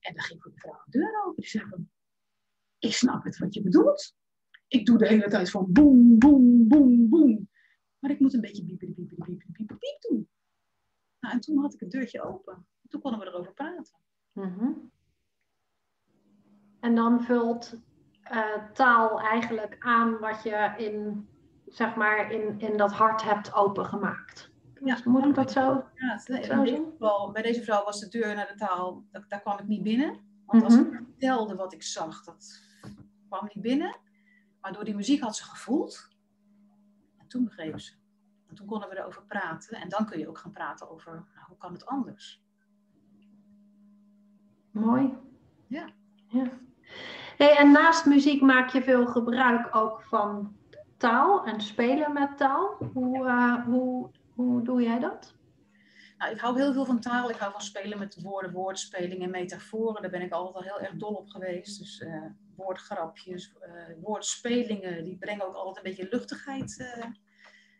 En 0.00 0.14
dan 0.14 0.22
ging 0.22 0.42
voor 0.42 0.50
de 0.50 0.58
vrouw 0.58 0.82
de 0.84 0.98
deur 0.98 1.24
open. 1.24 1.42
Die 1.42 1.50
zei 1.50 1.88
ik 2.78 2.92
snap 2.92 3.24
het 3.24 3.38
wat 3.38 3.54
je 3.54 3.62
bedoelt. 3.62 4.14
Ik 4.68 4.86
doe 4.86 4.98
de 4.98 5.06
hele 5.06 5.28
tijd 5.28 5.50
van 5.50 5.72
boem, 5.72 6.18
boem, 6.18 6.68
boem, 6.68 7.08
boem. 7.08 7.50
Maar 7.98 8.10
ik 8.10 8.20
moet 8.20 8.34
een 8.34 8.40
beetje 8.40 8.64
biep, 8.64 8.78
biep, 8.78 8.94
biep, 8.94 9.08
biep, 9.26 9.68
biep 9.68 10.00
doen. 10.00 10.28
Nou, 11.20 11.34
en 11.34 11.40
toen 11.40 11.58
had 11.58 11.74
ik 11.74 11.80
het 11.80 11.90
deurtje 11.90 12.22
open. 12.22 12.66
Toen 12.88 13.00
konden 13.00 13.20
we 13.20 13.26
erover 13.26 13.52
praten. 13.52 13.98
Mm 14.32 14.90
En 16.80 16.94
dan 16.94 17.22
vult 17.22 17.78
uh, 18.32 18.70
taal 18.72 19.20
eigenlijk 19.20 19.76
aan 19.78 20.18
wat 20.18 20.42
je 20.42 20.74
in, 20.76 21.28
zeg 21.66 21.94
maar, 21.94 22.32
in, 22.32 22.60
in 22.60 22.76
dat 22.76 22.92
hart 22.92 23.22
hebt 23.22 23.54
opengemaakt. 23.54 24.54
Ja, 24.84 24.94
dus 24.94 25.04
moet 25.04 25.24
ik 25.24 25.34
dat 25.34 25.52
zo, 25.52 25.84
ja, 25.94 26.18
zo 26.18 26.64
geval, 26.64 27.30
bij 27.30 27.42
deze 27.42 27.62
vrouw 27.62 27.84
was 27.84 28.00
de 28.00 28.08
deur 28.08 28.34
naar 28.34 28.46
de 28.46 28.54
taal, 28.54 29.04
daar, 29.10 29.24
daar 29.28 29.40
kwam 29.40 29.58
ik 29.58 29.66
niet 29.66 29.82
binnen. 29.82 30.20
Want 30.46 30.62
als 30.62 30.74
ik 30.74 30.86
vertelde 30.92 31.54
wat 31.54 31.72
ik 31.72 31.82
zag, 31.82 32.24
dat 32.24 32.62
kwam 33.28 33.48
niet 33.54 33.62
binnen. 33.62 33.96
Maar 34.60 34.72
door 34.72 34.84
die 34.84 34.94
muziek 34.94 35.20
had 35.20 35.36
ze 35.36 35.44
gevoeld 35.44 36.14
toen 37.36 37.44
begreep 37.44 37.80
ze. 37.80 37.92
En 38.48 38.54
toen 38.54 38.66
konden 38.66 38.88
we 38.88 38.98
erover 38.98 39.22
praten. 39.22 39.80
En 39.80 39.88
dan 39.88 40.06
kun 40.06 40.18
je 40.18 40.28
ook 40.28 40.38
gaan 40.38 40.50
praten 40.52 40.90
over 40.90 41.12
nou, 41.12 41.46
hoe 41.46 41.56
kan 41.56 41.72
het 41.72 41.86
anders. 41.86 42.44
Mooi. 44.70 45.14
Ja. 45.66 45.88
ja. 46.26 46.50
Hey, 47.36 47.56
en 47.56 47.72
naast 47.72 48.06
muziek 48.06 48.42
maak 48.42 48.68
je 48.68 48.82
veel 48.82 49.06
gebruik 49.06 49.76
ook 49.76 50.02
van 50.02 50.56
taal 50.96 51.44
en 51.44 51.60
spelen 51.60 52.12
met 52.12 52.36
taal. 52.36 52.76
Hoe, 52.92 53.26
uh, 53.26 53.64
hoe, 53.64 54.10
hoe 54.36 54.62
doe 54.62 54.82
jij 54.82 54.98
dat? 54.98 55.34
Nou, 56.18 56.32
ik 56.32 56.40
hou 56.40 56.56
heel 56.60 56.72
veel 56.72 56.84
van 56.84 57.00
taal. 57.00 57.30
Ik 57.30 57.36
hou 57.36 57.52
van 57.52 57.60
spelen 57.60 57.98
met 57.98 58.22
woorden, 58.22 58.52
woordspeling 58.52 59.22
en 59.22 59.30
metaforen. 59.30 60.02
Daar 60.02 60.10
ben 60.10 60.22
ik 60.22 60.32
altijd 60.32 60.56
al 60.56 60.62
heel 60.62 60.80
erg 60.80 60.96
dol 60.96 61.14
op 61.14 61.28
geweest. 61.28 61.78
Dus 61.78 62.00
uh, 62.00 62.24
woordgrapjes, 62.56 63.54
uh, 63.66 64.02
woordspelingen, 64.02 65.04
die 65.04 65.18
brengen 65.18 65.46
ook 65.46 65.54
altijd 65.54 65.76
een 65.76 65.92
beetje 65.92 66.08
luchtigheid 66.10 66.78
uh, 66.78 67.04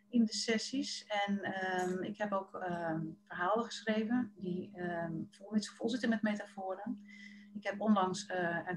in 0.09 0.25
de 0.25 0.33
sessies. 0.33 1.05
En 1.25 1.55
um, 1.81 2.03
ik 2.03 2.17
heb 2.17 2.31
ook 2.31 2.53
um, 2.53 3.17
verhalen 3.23 3.65
geschreven 3.65 4.33
die 4.35 4.71
um, 4.79 5.29
vol, 5.59 5.89
zitten 5.89 6.09
met 6.09 6.21
metaforen. 6.21 7.05
Ik 7.53 7.63
heb 7.63 7.81
onlangs, 7.81 8.27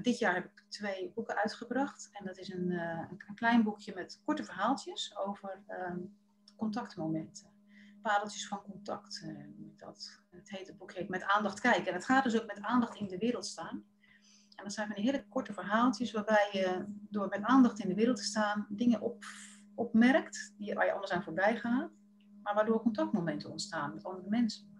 dit 0.01 0.19
jaar 0.19 0.33
heb 0.33 0.45
ik 0.45 0.65
twee 0.69 1.11
boeken 1.15 1.35
uitgebracht. 1.35 2.09
En 2.11 2.25
dat 2.25 2.37
is 2.37 2.49
een, 2.53 2.71
een 2.71 3.35
klein 3.35 3.63
boekje 3.63 3.93
met 3.93 4.21
korte 4.25 4.43
verhaaltjes 4.43 5.17
over 5.17 5.61
contactmomenten 6.55 7.51
pareltjes 8.01 8.47
van 8.47 8.61
contact. 8.61 9.21
Uh, 9.25 9.43
dat, 9.77 10.21
het 10.29 10.49
hele 10.49 10.75
boek 10.75 10.93
heet 10.93 11.09
Met 11.09 11.23
aandacht 11.23 11.59
kijken. 11.59 11.87
En 11.87 11.93
het 11.93 12.05
gaat 12.05 12.23
dus 12.23 12.41
ook 12.41 12.47
met 12.47 12.61
aandacht 12.61 12.95
in 12.95 13.07
de 13.07 13.17
wereld 13.17 13.45
staan. 13.45 13.83
En 14.55 14.63
dat 14.63 14.73
zijn 14.73 14.87
van 14.87 14.95
die 14.95 15.05
hele 15.05 15.27
korte 15.27 15.53
verhaaltjes 15.53 16.11
waarbij 16.11 16.49
je 16.51 16.85
door 17.09 17.27
met 17.27 17.43
aandacht 17.43 17.79
in 17.79 17.89
de 17.89 17.95
wereld 17.95 18.17
te 18.17 18.23
staan 18.23 18.65
dingen 18.69 19.01
op, 19.01 19.25
opmerkt 19.75 20.53
die, 20.57 20.73
waar 20.73 20.85
je 20.85 20.93
anders 20.93 21.11
aan 21.11 21.23
voorbij 21.23 21.57
gaat. 21.57 21.91
Maar 22.43 22.55
waardoor 22.55 22.81
contactmomenten 22.81 23.51
ontstaan 23.51 23.93
met 23.93 24.03
andere 24.03 24.29
mensen. 24.29 24.70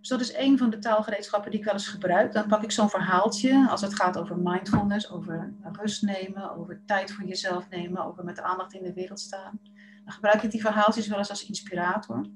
Dus 0.00 0.08
dat 0.08 0.20
is 0.20 0.36
een 0.36 0.58
van 0.58 0.70
de 0.70 0.78
taalgereedschappen 0.78 1.50
die 1.50 1.60
ik 1.60 1.64
wel 1.64 1.74
eens 1.74 1.88
gebruik. 1.88 2.32
Dan 2.32 2.46
pak 2.46 2.62
ik 2.62 2.70
zo'n 2.70 2.90
verhaaltje 2.90 3.66
als 3.68 3.80
het 3.80 3.94
gaat 3.94 4.18
over 4.18 4.38
mindfulness, 4.38 5.10
over 5.10 5.52
rust 5.72 6.02
nemen, 6.02 6.56
over 6.56 6.80
tijd 6.86 7.12
voor 7.12 7.24
jezelf 7.24 7.68
nemen, 7.68 8.04
over 8.04 8.24
met 8.24 8.40
aandacht 8.40 8.74
in 8.74 8.82
de 8.82 8.92
wereld 8.92 9.20
staan. 9.20 9.60
Dan 10.04 10.12
gebruik 10.12 10.42
ik 10.42 10.50
die 10.50 10.60
verhaaltjes 10.60 11.06
wel 11.06 11.18
eens 11.18 11.30
als 11.30 11.46
inspirator. 11.46 12.26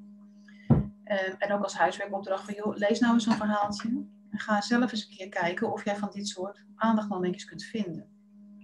Ehm, 1.04 1.34
en 1.38 1.52
ook 1.52 1.62
als 1.62 1.76
huiswerkopdracht 1.76 2.44
van, 2.44 2.54
joh, 2.54 2.76
lees 2.76 3.00
nou 3.00 3.14
eens 3.14 3.26
een 3.26 3.32
verhaaltje. 3.32 3.88
En 4.30 4.38
ga 4.38 4.60
zelf 4.60 4.92
eens 4.92 5.08
een 5.08 5.16
keer 5.16 5.28
kijken 5.28 5.72
of 5.72 5.84
jij 5.84 5.96
van 5.96 6.10
dit 6.12 6.28
soort 6.28 6.64
aandachtmomentjes 6.76 7.44
kunt 7.44 7.64
vinden. 7.64 8.06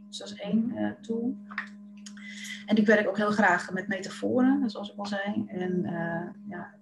Dus 0.09 0.19
dat 0.19 0.30
is 0.30 0.35
één 0.35 0.73
uh, 0.75 0.90
tool. 0.90 1.37
En 2.66 2.76
ik 2.76 2.87
werk 2.87 3.09
ook 3.09 3.16
heel 3.16 3.30
graag 3.30 3.71
met 3.71 3.88
metaforen, 3.88 4.71
zoals 4.71 4.92
ik 4.92 4.99
al 4.99 5.07
zei. 5.07 5.45
En 5.47 5.85
uh, 5.85 6.49
ja, 6.49 6.75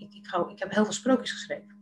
ik, 0.00 0.14
ik, 0.14 0.26
hou, 0.26 0.50
ik 0.50 0.58
heb 0.58 0.74
heel 0.74 0.84
veel 0.84 0.92
sprookjes 0.92 1.32
geschreven. 1.32 1.78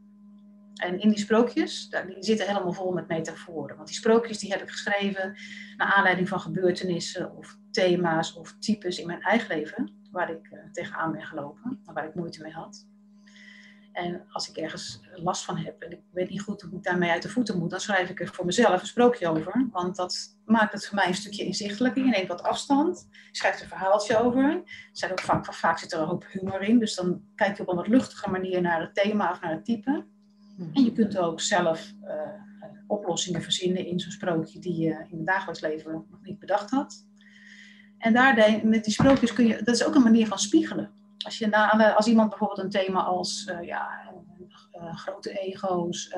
En 0.74 1.00
in 1.00 1.08
die 1.08 1.18
sprookjes, 1.18 1.90
die 1.90 2.24
zitten 2.24 2.46
helemaal 2.46 2.72
vol 2.72 2.92
met 2.92 3.08
metaforen. 3.08 3.76
Want 3.76 3.88
die 3.88 3.96
sprookjes 3.96 4.38
die 4.38 4.50
heb 4.50 4.62
ik 4.62 4.70
geschreven 4.70 5.36
naar 5.76 5.94
aanleiding 5.94 6.28
van 6.28 6.40
gebeurtenissen 6.40 7.36
of 7.36 7.58
thema's 7.70 8.34
of 8.34 8.56
types 8.58 8.98
in 8.98 9.06
mijn 9.06 9.22
eigen 9.22 9.56
leven. 9.56 9.92
Waar 10.10 10.30
ik 10.30 10.48
uh, 10.52 10.58
tegenaan 10.72 11.12
ben 11.12 11.22
gelopen, 11.22 11.80
waar 11.84 12.06
ik 12.06 12.14
moeite 12.14 12.42
mee 12.42 12.52
had. 12.52 12.86
En 13.98 14.22
als 14.30 14.48
ik 14.48 14.56
ergens 14.56 15.00
last 15.14 15.44
van 15.44 15.56
heb 15.56 15.82
en 15.82 15.90
ik 15.90 16.00
weet 16.12 16.30
niet 16.30 16.40
goed 16.40 16.62
hoe 16.62 16.78
ik 16.78 16.82
daarmee 16.82 17.10
uit 17.10 17.22
de 17.22 17.28
voeten 17.28 17.58
moet, 17.58 17.70
dan 17.70 17.80
schrijf 17.80 18.10
ik 18.10 18.20
er 18.20 18.34
voor 18.34 18.44
mezelf 18.44 18.80
een 18.80 18.86
sprookje 18.86 19.28
over. 19.28 19.68
Want 19.72 19.96
dat 19.96 20.38
maakt 20.44 20.72
het 20.72 20.86
voor 20.86 20.94
mij 20.94 21.06
een 21.06 21.14
stukje 21.14 21.44
inzichtelijker. 21.44 22.04
Je 22.04 22.10
neemt 22.10 22.28
wat 22.28 22.42
afstand, 22.42 23.08
schrijft 23.32 23.62
een 23.62 23.68
verhaaltje 23.68 24.18
over. 24.18 24.42
Er 24.42 24.62
zijn 24.92 25.10
ook 25.10 25.20
vaak, 25.20 25.54
vaak 25.54 25.78
zit 25.78 25.92
er 25.92 26.00
een 26.00 26.06
hoop 26.06 26.26
humor 26.30 26.62
in, 26.62 26.78
dus 26.78 26.94
dan 26.94 27.22
kijk 27.34 27.56
je 27.56 27.62
op 27.62 27.68
een 27.68 27.76
wat 27.76 27.88
luchtige 27.88 28.30
manier 28.30 28.60
naar 28.60 28.80
het 28.80 28.94
thema 28.94 29.30
of 29.30 29.40
naar 29.40 29.50
het 29.50 29.64
type. 29.64 30.06
Mhm. 30.56 30.70
En 30.72 30.84
je 30.84 30.92
kunt 30.92 31.18
ook 31.18 31.40
zelf 31.40 31.92
oplossingen 32.86 33.42
verzinnen 33.42 33.86
in 33.86 34.00
zo'n 34.00 34.10
sprookje 34.10 34.58
die 34.58 34.76
je 34.76 35.06
in 35.10 35.16
het 35.16 35.26
dagelijks 35.26 35.60
leven 35.60 35.92
nog 35.92 36.22
niet 36.22 36.38
bedacht 36.38 36.70
had. 36.70 37.06
En 37.98 38.12
daar, 38.12 38.60
met 38.62 38.84
die 38.84 38.92
sprookjes 38.92 39.32
kun 39.32 39.46
je, 39.46 39.62
dat 39.62 39.74
is 39.74 39.84
ook 39.84 39.94
een 39.94 40.02
manier 40.02 40.26
van 40.26 40.38
spiegelen. 40.38 40.97
Als, 41.24 41.38
je 41.38 41.46
na, 41.46 41.94
als 41.94 42.06
iemand 42.06 42.28
bijvoorbeeld 42.28 42.58
een 42.58 42.70
thema 42.70 43.02
als 43.02 43.46
uh, 43.50 43.62
ja, 43.62 44.12
uh, 44.72 44.96
grote 44.96 45.38
ego's, 45.38 46.14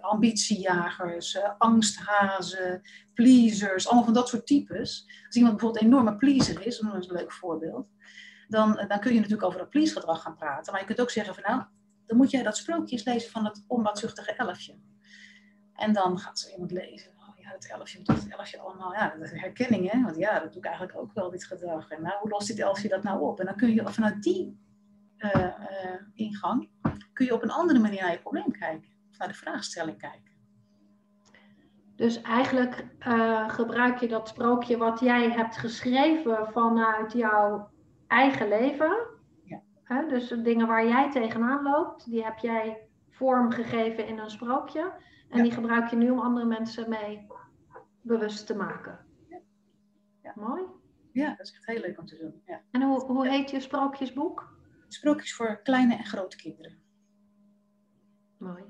ambitiejagers, 0.00 1.38
angsthazen, 1.58 2.82
pleasers, 3.14 3.86
allemaal 3.86 4.04
van 4.04 4.14
dat 4.14 4.28
soort 4.28 4.46
types. 4.46 5.06
Als 5.26 5.36
iemand 5.36 5.56
bijvoorbeeld 5.56 5.84
een 5.84 5.90
enorme 5.90 6.16
pleaser 6.16 6.66
is, 6.66 6.78
dat 6.78 6.94
is 6.94 7.08
een 7.08 7.16
leuk 7.16 7.32
voorbeeld, 7.32 7.86
dan, 8.48 8.84
dan 8.88 9.00
kun 9.00 9.12
je 9.12 9.20
natuurlijk 9.20 9.46
over 9.46 9.58
dat 9.58 9.70
please-gedrag 9.70 10.22
gaan 10.22 10.36
praten. 10.36 10.72
Maar 10.72 10.80
je 10.80 10.86
kunt 10.86 11.00
ook 11.00 11.10
zeggen 11.10 11.34
van 11.34 11.44
nou, 11.46 11.62
dan 12.06 12.16
moet 12.16 12.30
jij 12.30 12.42
dat 12.42 12.56
sprookje 12.56 13.00
lezen 13.04 13.30
van 13.30 13.44
het 13.44 13.64
onbaatzuchtige 13.66 14.32
elfje. 14.32 14.78
En 15.74 15.92
dan 15.92 16.18
gaat 16.18 16.38
zo 16.38 16.50
iemand 16.50 16.70
lezen 16.70 17.13
het 17.54 17.70
elfje, 17.70 17.98
wat 17.98 18.06
doet 18.06 18.24
het 18.24 18.32
elfje 18.32 18.58
allemaal? 18.58 18.92
Ja, 18.92 19.14
dat 19.18 19.32
is 19.32 19.40
herkenning, 19.40 19.90
hè? 19.90 20.02
Want 20.02 20.16
ja, 20.16 20.40
dat 20.40 20.52
doe 20.52 20.62
ik 20.62 20.66
eigenlijk 20.68 20.98
ook 20.98 21.12
wel, 21.12 21.30
dit 21.30 21.44
gedrag. 21.44 21.90
En 21.90 22.02
nou, 22.02 22.18
hoe 22.20 22.30
lost 22.30 22.46
dit 22.46 22.58
elfje 22.58 22.88
dat 22.88 23.02
nou 23.02 23.20
op? 23.20 23.40
En 23.40 23.46
dan 23.46 23.56
kun 23.56 23.74
je 23.74 23.88
vanuit 23.88 24.22
die 24.22 24.58
uh, 25.18 25.34
uh, 25.34 26.00
ingang, 26.14 26.70
kun 27.12 27.26
je 27.26 27.34
op 27.34 27.42
een 27.42 27.50
andere 27.50 27.78
manier 27.78 28.02
naar 28.02 28.12
je 28.12 28.18
probleem 28.18 28.50
kijken. 28.50 28.88
Of 29.10 29.18
naar 29.18 29.28
de 29.28 29.34
vraagstelling 29.34 29.98
kijken. 29.98 30.32
Dus 31.96 32.22
eigenlijk 32.22 32.86
uh, 33.00 33.48
gebruik 33.48 33.98
je 33.98 34.08
dat 34.08 34.28
sprookje 34.28 34.76
wat 34.76 35.00
jij 35.00 35.30
hebt 35.30 35.56
geschreven 35.56 36.48
vanuit 36.52 37.12
jouw 37.12 37.70
eigen 38.06 38.48
leven. 38.48 38.96
Ja. 39.44 39.62
Hè? 39.82 40.06
Dus 40.06 40.28
de 40.28 40.42
dingen 40.42 40.66
waar 40.66 40.86
jij 40.86 41.10
tegenaan 41.10 41.62
loopt, 41.62 42.04
die 42.04 42.24
heb 42.24 42.38
jij 42.38 42.88
vormgegeven 43.10 44.06
in 44.06 44.18
een 44.18 44.30
sprookje. 44.30 44.92
En 45.34 45.42
die 45.42 45.52
gebruik 45.52 45.90
je 45.90 45.96
nu 45.96 46.10
om 46.10 46.20
andere 46.20 46.46
mensen 46.46 46.88
mee 46.88 47.26
bewust 48.00 48.46
te 48.46 48.54
maken. 48.54 48.98
Ja. 50.22 50.32
Mooi. 50.34 50.62
Ja, 51.12 51.34
dat 51.36 51.46
is 51.46 51.52
echt 51.52 51.66
heel 51.66 51.80
leuk 51.80 51.98
om 51.98 52.06
te 52.06 52.16
doen. 52.16 52.42
Ja. 52.46 52.60
En 52.70 52.82
hoe, 52.82 53.04
hoe 53.04 53.28
heet 53.28 53.50
je 53.50 53.60
sprookjesboek? 53.60 54.56
Sprookjes 54.88 55.34
voor 55.34 55.60
kleine 55.62 55.96
en 55.96 56.04
grote 56.04 56.36
kinderen. 56.36 56.78
Mooi. 58.38 58.62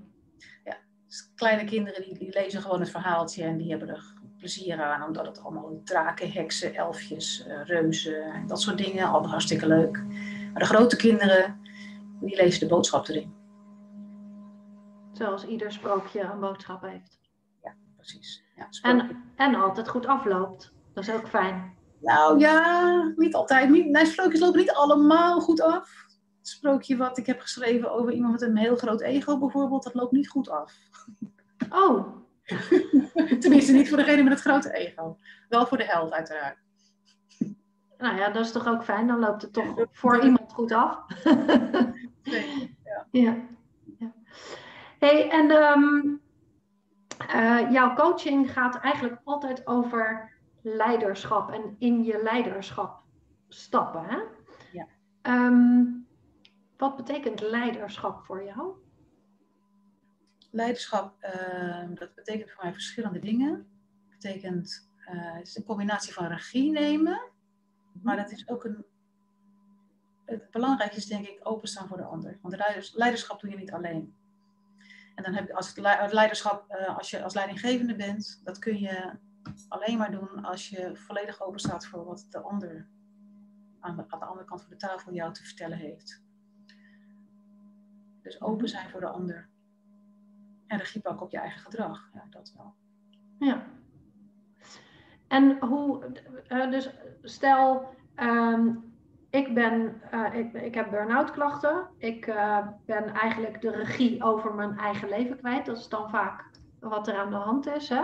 Ja, 0.65 0.77
dus 1.07 1.33
kleine 1.35 1.65
kinderen 1.65 2.03
die, 2.03 2.19
die, 2.19 2.33
lezen 2.33 2.63
gewoon 2.63 2.81
het 2.81 2.91
verhaaltje 2.91 3.45
en 3.45 3.57
die 3.57 3.71
hebben 3.71 3.89
er 3.89 4.15
plezier 4.39 4.83
aan, 4.83 5.03
omdat 5.03 5.27
het 5.27 5.43
allemaal 5.43 5.81
draken, 5.85 6.33
heksen, 6.33 6.75
elfjes, 6.75 7.47
uh, 7.47 7.65
reuzen 7.65 8.23
en 8.23 8.47
dat 8.47 8.61
soort 8.61 8.79
dingen, 8.79 9.09
allemaal 9.09 9.31
hartstikke 9.31 9.67
leuk. 9.67 10.03
Maar 10.53 10.63
de 10.63 10.65
grote 10.65 10.97
kinderen, 10.97 11.61
die 12.21 12.37
lezen 12.37 12.61
de 12.61 12.75
boodschap 12.75 13.09
erin. 13.09 13.44
Zoals 15.15 15.47
ieder 15.47 15.73
sprookje 15.73 16.21
een 16.21 16.41
boodschap 16.41 16.83
heeft. 16.83 17.19
Ja, 17.63 17.75
precies. 17.97 18.45
Ja, 18.57 18.69
en, 18.83 19.25
en 19.37 19.55
altijd 19.55 19.89
goed 19.89 20.07
afloopt. 20.07 20.73
Dat 20.93 21.09
is 21.09 21.15
ook 21.15 21.29
fijn. 21.29 21.75
Nou 22.01 22.39
ja, 22.39 23.13
niet 23.17 23.35
altijd. 23.35 23.71
Niet, 23.71 23.87
nee, 23.87 24.07
sprookjes 24.07 24.41
lopen 24.41 24.61
niet 24.61 24.73
allemaal 24.73 25.41
goed 25.41 25.61
af. 25.61 26.05
Het 26.39 26.49
sprookje 26.49 26.97
wat 26.97 27.19
ik 27.19 27.27
heb 27.27 27.41
geschreven 27.41 27.93
over 27.93 28.13
iemand 28.13 28.33
met 28.33 28.43
een 28.43 28.57
heel 28.57 28.77
groot 28.77 29.01
ego 29.01 29.39
bijvoorbeeld, 29.39 29.83
dat 29.83 29.95
loopt 29.95 30.13
niet 30.13 30.29
goed 30.29 30.49
af. 30.49 30.73
Oh. 31.71 32.07
Tenminste, 33.41 33.73
niet 33.73 33.89
voor 33.89 33.97
degene 33.97 34.23
met 34.23 34.33
het 34.33 34.43
grote 34.43 34.73
ego. 34.73 35.19
Wel 35.49 35.67
voor 35.67 35.79
de 35.79 35.85
held 35.85 36.13
uiteraard. 36.13 36.59
Nou 37.99 38.17
ja, 38.17 38.31
dat 38.31 38.45
is 38.45 38.53
toch 38.53 38.67
ook 38.67 38.85
fijn. 38.85 39.07
Dan 39.07 39.19
loopt 39.19 39.43
het 39.43 39.53
toch 39.53 39.87
voor 39.93 40.25
iemand 40.25 40.53
goed 40.53 40.73
af. 40.73 40.99
nee, 42.23 42.77
ja. 42.85 43.07
ja. 43.11 43.37
Hey, 45.05 45.31
en 45.31 45.51
um, 45.51 46.21
uh, 47.35 47.71
jouw 47.71 47.95
coaching 47.95 48.53
gaat 48.53 48.81
eigenlijk 48.81 49.21
altijd 49.25 49.67
over 49.67 50.33
leiderschap 50.63 51.51
en 51.51 51.77
in 51.79 52.05
je 52.05 52.23
leiderschap 52.23 53.03
stappen. 53.49 54.05
Hè? 54.05 54.19
Ja. 54.73 54.87
Um, 55.47 56.07
wat 56.77 56.97
betekent 56.97 57.41
leiderschap 57.41 58.25
voor 58.25 58.45
jou? 58.45 58.73
Leiderschap, 60.51 61.25
uh, 61.25 61.89
dat 61.95 62.15
betekent 62.15 62.51
voor 62.51 62.63
mij 62.65 62.73
verschillende 62.73 63.19
dingen. 63.19 63.51
Het 64.09 64.19
betekent, 64.19 64.91
uh, 64.99 65.35
het 65.35 65.47
is 65.47 65.57
een 65.57 65.65
combinatie 65.65 66.13
van 66.13 66.27
regie 66.27 66.71
nemen, 66.71 67.23
maar 68.03 68.17
dat 68.17 68.31
is 68.31 68.49
ook 68.49 68.65
een. 68.65 68.85
Het 70.25 70.51
belangrijkste 70.51 71.01
is 71.01 71.07
denk 71.07 71.27
ik 71.27 71.41
openstaan 71.43 71.89
voor 71.89 71.97
de 71.97 72.05
ander. 72.05 72.39
Want 72.43 72.57
leiderschap 72.93 73.41
doe 73.41 73.51
je 73.51 73.57
niet 73.57 73.73
alleen. 73.73 74.15
En 75.15 75.23
dan 75.23 75.35
heb 75.35 75.47
je 75.47 75.55
als 75.55 75.69
het 75.75 76.13
leiderschap, 76.13 76.71
uh, 76.71 76.99
als 76.99 77.11
je 77.11 77.23
als 77.23 77.35
leidinggevende 77.35 77.97
bent, 77.97 78.41
dat 78.45 78.59
kun 78.59 78.79
je 78.81 79.13
alleen 79.69 79.99
maar 79.99 80.11
doen 80.11 80.45
als 80.45 80.69
je 80.69 80.97
volledig 80.97 81.43
open 81.43 81.61
staat 81.61 81.87
voor 81.87 82.05
wat 82.05 82.27
de 82.31 82.39
ander 82.39 82.89
aan 83.81 83.97
de, 83.97 84.09
andere 84.09 84.47
kant 84.47 84.61
van 84.61 84.71
de 84.71 84.77
tafel 84.77 85.13
jou 85.13 85.33
te 85.33 85.45
vertellen 85.45 85.79
heeft. 85.79 86.23
Dus 88.23 88.41
open 88.41 88.69
zijn 88.69 88.91
voor 88.91 89.01
de 89.01 89.09
ander. 89.09 89.49
En 90.67 90.79
regie 90.79 91.01
pakken 91.01 91.27
op 91.27 91.31
je 91.31 91.39
eigen 91.39 91.61
gedrag. 91.61 92.11
Ja, 92.15 92.27
dat 92.31 92.53
wel. 92.57 92.75
Ja. 93.39 93.67
En 95.29 95.59
hoe, 95.59 96.13
uh, 96.49 96.71
dus 96.71 96.91
stel, 97.23 97.95
um, 98.17 98.94
ik, 99.35 99.55
ben, 99.55 100.03
uh, 100.13 100.35
ik, 100.35 100.53
ik 100.53 100.75
heb 100.75 100.91
burn-out 100.91 101.31
klachten. 101.31 101.89
Ik 101.99 102.27
uh, 102.27 102.67
ben 102.87 103.09
eigenlijk 103.09 103.61
de 103.61 103.71
regie 103.71 104.23
over 104.23 104.55
mijn 104.55 104.79
eigen 104.79 105.09
leven 105.09 105.39
kwijt. 105.39 105.67
Dat 105.67 105.77
is 105.77 105.89
dan 105.89 106.11
vaak 106.11 106.51
wat 106.81 107.09
er 107.09 107.17
aan 107.17 107.31
de 107.31 107.37
hand 107.37 107.67
is. 107.67 107.89
Hè? 107.89 108.03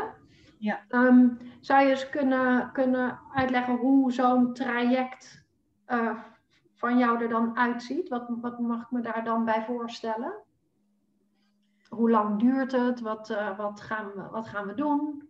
Ja. 0.58 0.80
Um, 0.88 1.38
zou 1.60 1.82
je 1.82 1.90
eens 1.90 2.08
kunnen, 2.08 2.72
kunnen 2.72 3.18
uitleggen 3.34 3.76
hoe 3.76 4.12
zo'n 4.12 4.54
traject 4.54 5.46
uh, 5.86 6.18
van 6.74 6.98
jou 6.98 7.22
er 7.22 7.28
dan 7.28 7.56
uitziet? 7.56 8.08
Wat, 8.08 8.26
wat 8.40 8.58
mag 8.58 8.82
ik 8.82 8.90
me 8.90 9.00
daar 9.00 9.24
dan 9.24 9.44
bij 9.44 9.64
voorstellen? 9.64 10.32
Hoe 11.88 12.10
lang 12.10 12.38
duurt 12.38 12.72
het? 12.72 13.00
Wat, 13.00 13.28
wat, 13.56 13.80
gaan, 13.80 14.06
we, 14.06 14.28
wat 14.30 14.48
gaan 14.48 14.66
we 14.66 14.74
doen? 14.74 15.28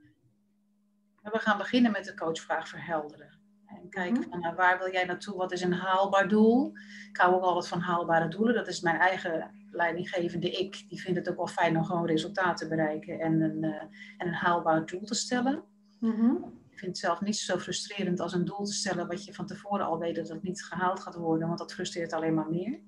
We 1.22 1.38
gaan 1.38 1.58
beginnen 1.58 1.92
met 1.92 2.04
de 2.04 2.14
coachvraag 2.14 2.68
verhelderen. 2.68 3.39
En 3.70 3.88
kijken 3.88 4.20
mhm. 4.20 4.30
van 4.30 4.40
nou, 4.40 4.54
waar 4.54 4.78
wil 4.78 4.92
jij 4.92 5.04
naartoe? 5.04 5.36
Wat 5.36 5.52
is 5.52 5.62
een 5.62 5.72
haalbaar 5.72 6.28
doel? 6.28 6.72
Ik 7.10 7.16
hou 7.16 7.34
ook 7.34 7.42
altijd 7.42 7.68
van 7.68 7.80
haalbare 7.80 8.28
doelen. 8.28 8.54
Dat 8.54 8.68
is 8.68 8.80
mijn 8.80 8.96
eigen 8.96 9.50
leidinggevende 9.70 10.50
ik. 10.50 10.84
Die 10.88 11.00
vindt 11.00 11.18
het 11.18 11.30
ook 11.30 11.36
wel 11.36 11.46
fijn 11.46 11.76
om 11.76 11.84
gewoon 11.84 12.06
resultaten 12.06 12.68
te 12.68 12.74
bereiken 12.74 13.20
en 13.20 13.40
een, 13.40 13.64
uh, 13.64 13.82
en 14.18 14.26
een 14.26 14.34
haalbaar 14.34 14.86
doel 14.86 15.04
te 15.04 15.14
stellen. 15.14 15.62
Mhm. 16.00 16.30
Ik 16.70 16.78
vind 16.78 16.90
het 16.90 16.98
zelf 16.98 17.20
niet 17.20 17.36
zo 17.36 17.58
frustrerend 17.58 18.20
als 18.20 18.32
een 18.32 18.44
doel 18.44 18.64
te 18.64 18.72
stellen 18.72 19.06
wat 19.06 19.24
je 19.24 19.34
van 19.34 19.46
tevoren 19.46 19.86
al 19.86 19.98
weet 19.98 20.16
dat 20.16 20.28
het 20.28 20.42
niet 20.42 20.64
gehaald 20.64 21.00
gaat 21.00 21.14
worden, 21.14 21.46
want 21.46 21.58
dat 21.58 21.72
frustreert 21.72 22.12
alleen 22.12 22.34
maar 22.34 22.48
meer. 22.48 22.80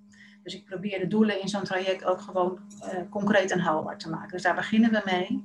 Dus 0.42 0.54
ik 0.54 0.64
probeer 0.64 0.98
de 0.98 1.06
doelen 1.06 1.40
in 1.40 1.48
zo'n 1.48 1.64
traject 1.64 2.04
ook 2.04 2.20
gewoon 2.20 2.60
uh, 2.80 3.10
concreet 3.10 3.50
en 3.50 3.58
haalbaar 3.58 3.98
te 3.98 4.10
maken. 4.10 4.30
Dus 4.30 4.42
daar 4.42 4.54
beginnen 4.54 4.90
we 4.90 5.02
mee. 5.04 5.44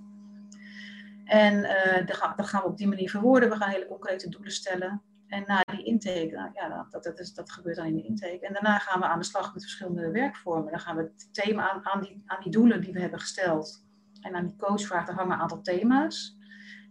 En 1.25 1.53
uh, 1.53 2.07
dat 2.35 2.47
gaan 2.47 2.61
we 2.61 2.67
op 2.67 2.77
die 2.77 2.87
manier 2.87 3.09
verwoorden. 3.09 3.49
We 3.49 3.55
gaan 3.55 3.69
hele 3.69 3.87
concrete 3.87 4.29
doelen 4.29 4.51
stellen. 4.51 5.01
En 5.27 5.43
na 5.47 5.61
die 5.71 5.83
intake, 5.83 6.29
nou, 6.31 6.49
ja, 6.53 6.87
dat, 6.89 7.03
dat, 7.03 7.19
is, 7.19 7.33
dat 7.33 7.51
gebeurt 7.51 7.75
dan 7.75 7.85
in 7.85 7.95
de 7.95 8.03
intake. 8.03 8.39
En 8.47 8.53
daarna 8.53 8.77
gaan 8.77 8.99
we 8.99 9.05
aan 9.05 9.19
de 9.19 9.25
slag 9.25 9.53
met 9.53 9.63
verschillende 9.63 10.11
werkvormen. 10.11 10.71
Dan 10.71 10.79
gaan 10.79 10.95
we 10.95 11.01
het 11.01 11.33
thema 11.33 11.71
aan, 11.71 11.85
aan, 11.85 12.01
die, 12.01 12.23
aan 12.25 12.41
die 12.43 12.51
doelen 12.51 12.81
die 12.81 12.93
we 12.93 12.99
hebben 12.99 13.19
gesteld. 13.19 13.85
En 14.21 14.35
aan 14.35 14.45
die 14.45 14.55
coachvraag, 14.55 15.09
hangen 15.09 15.33
een 15.33 15.39
aantal 15.39 15.61
thema's. 15.61 16.37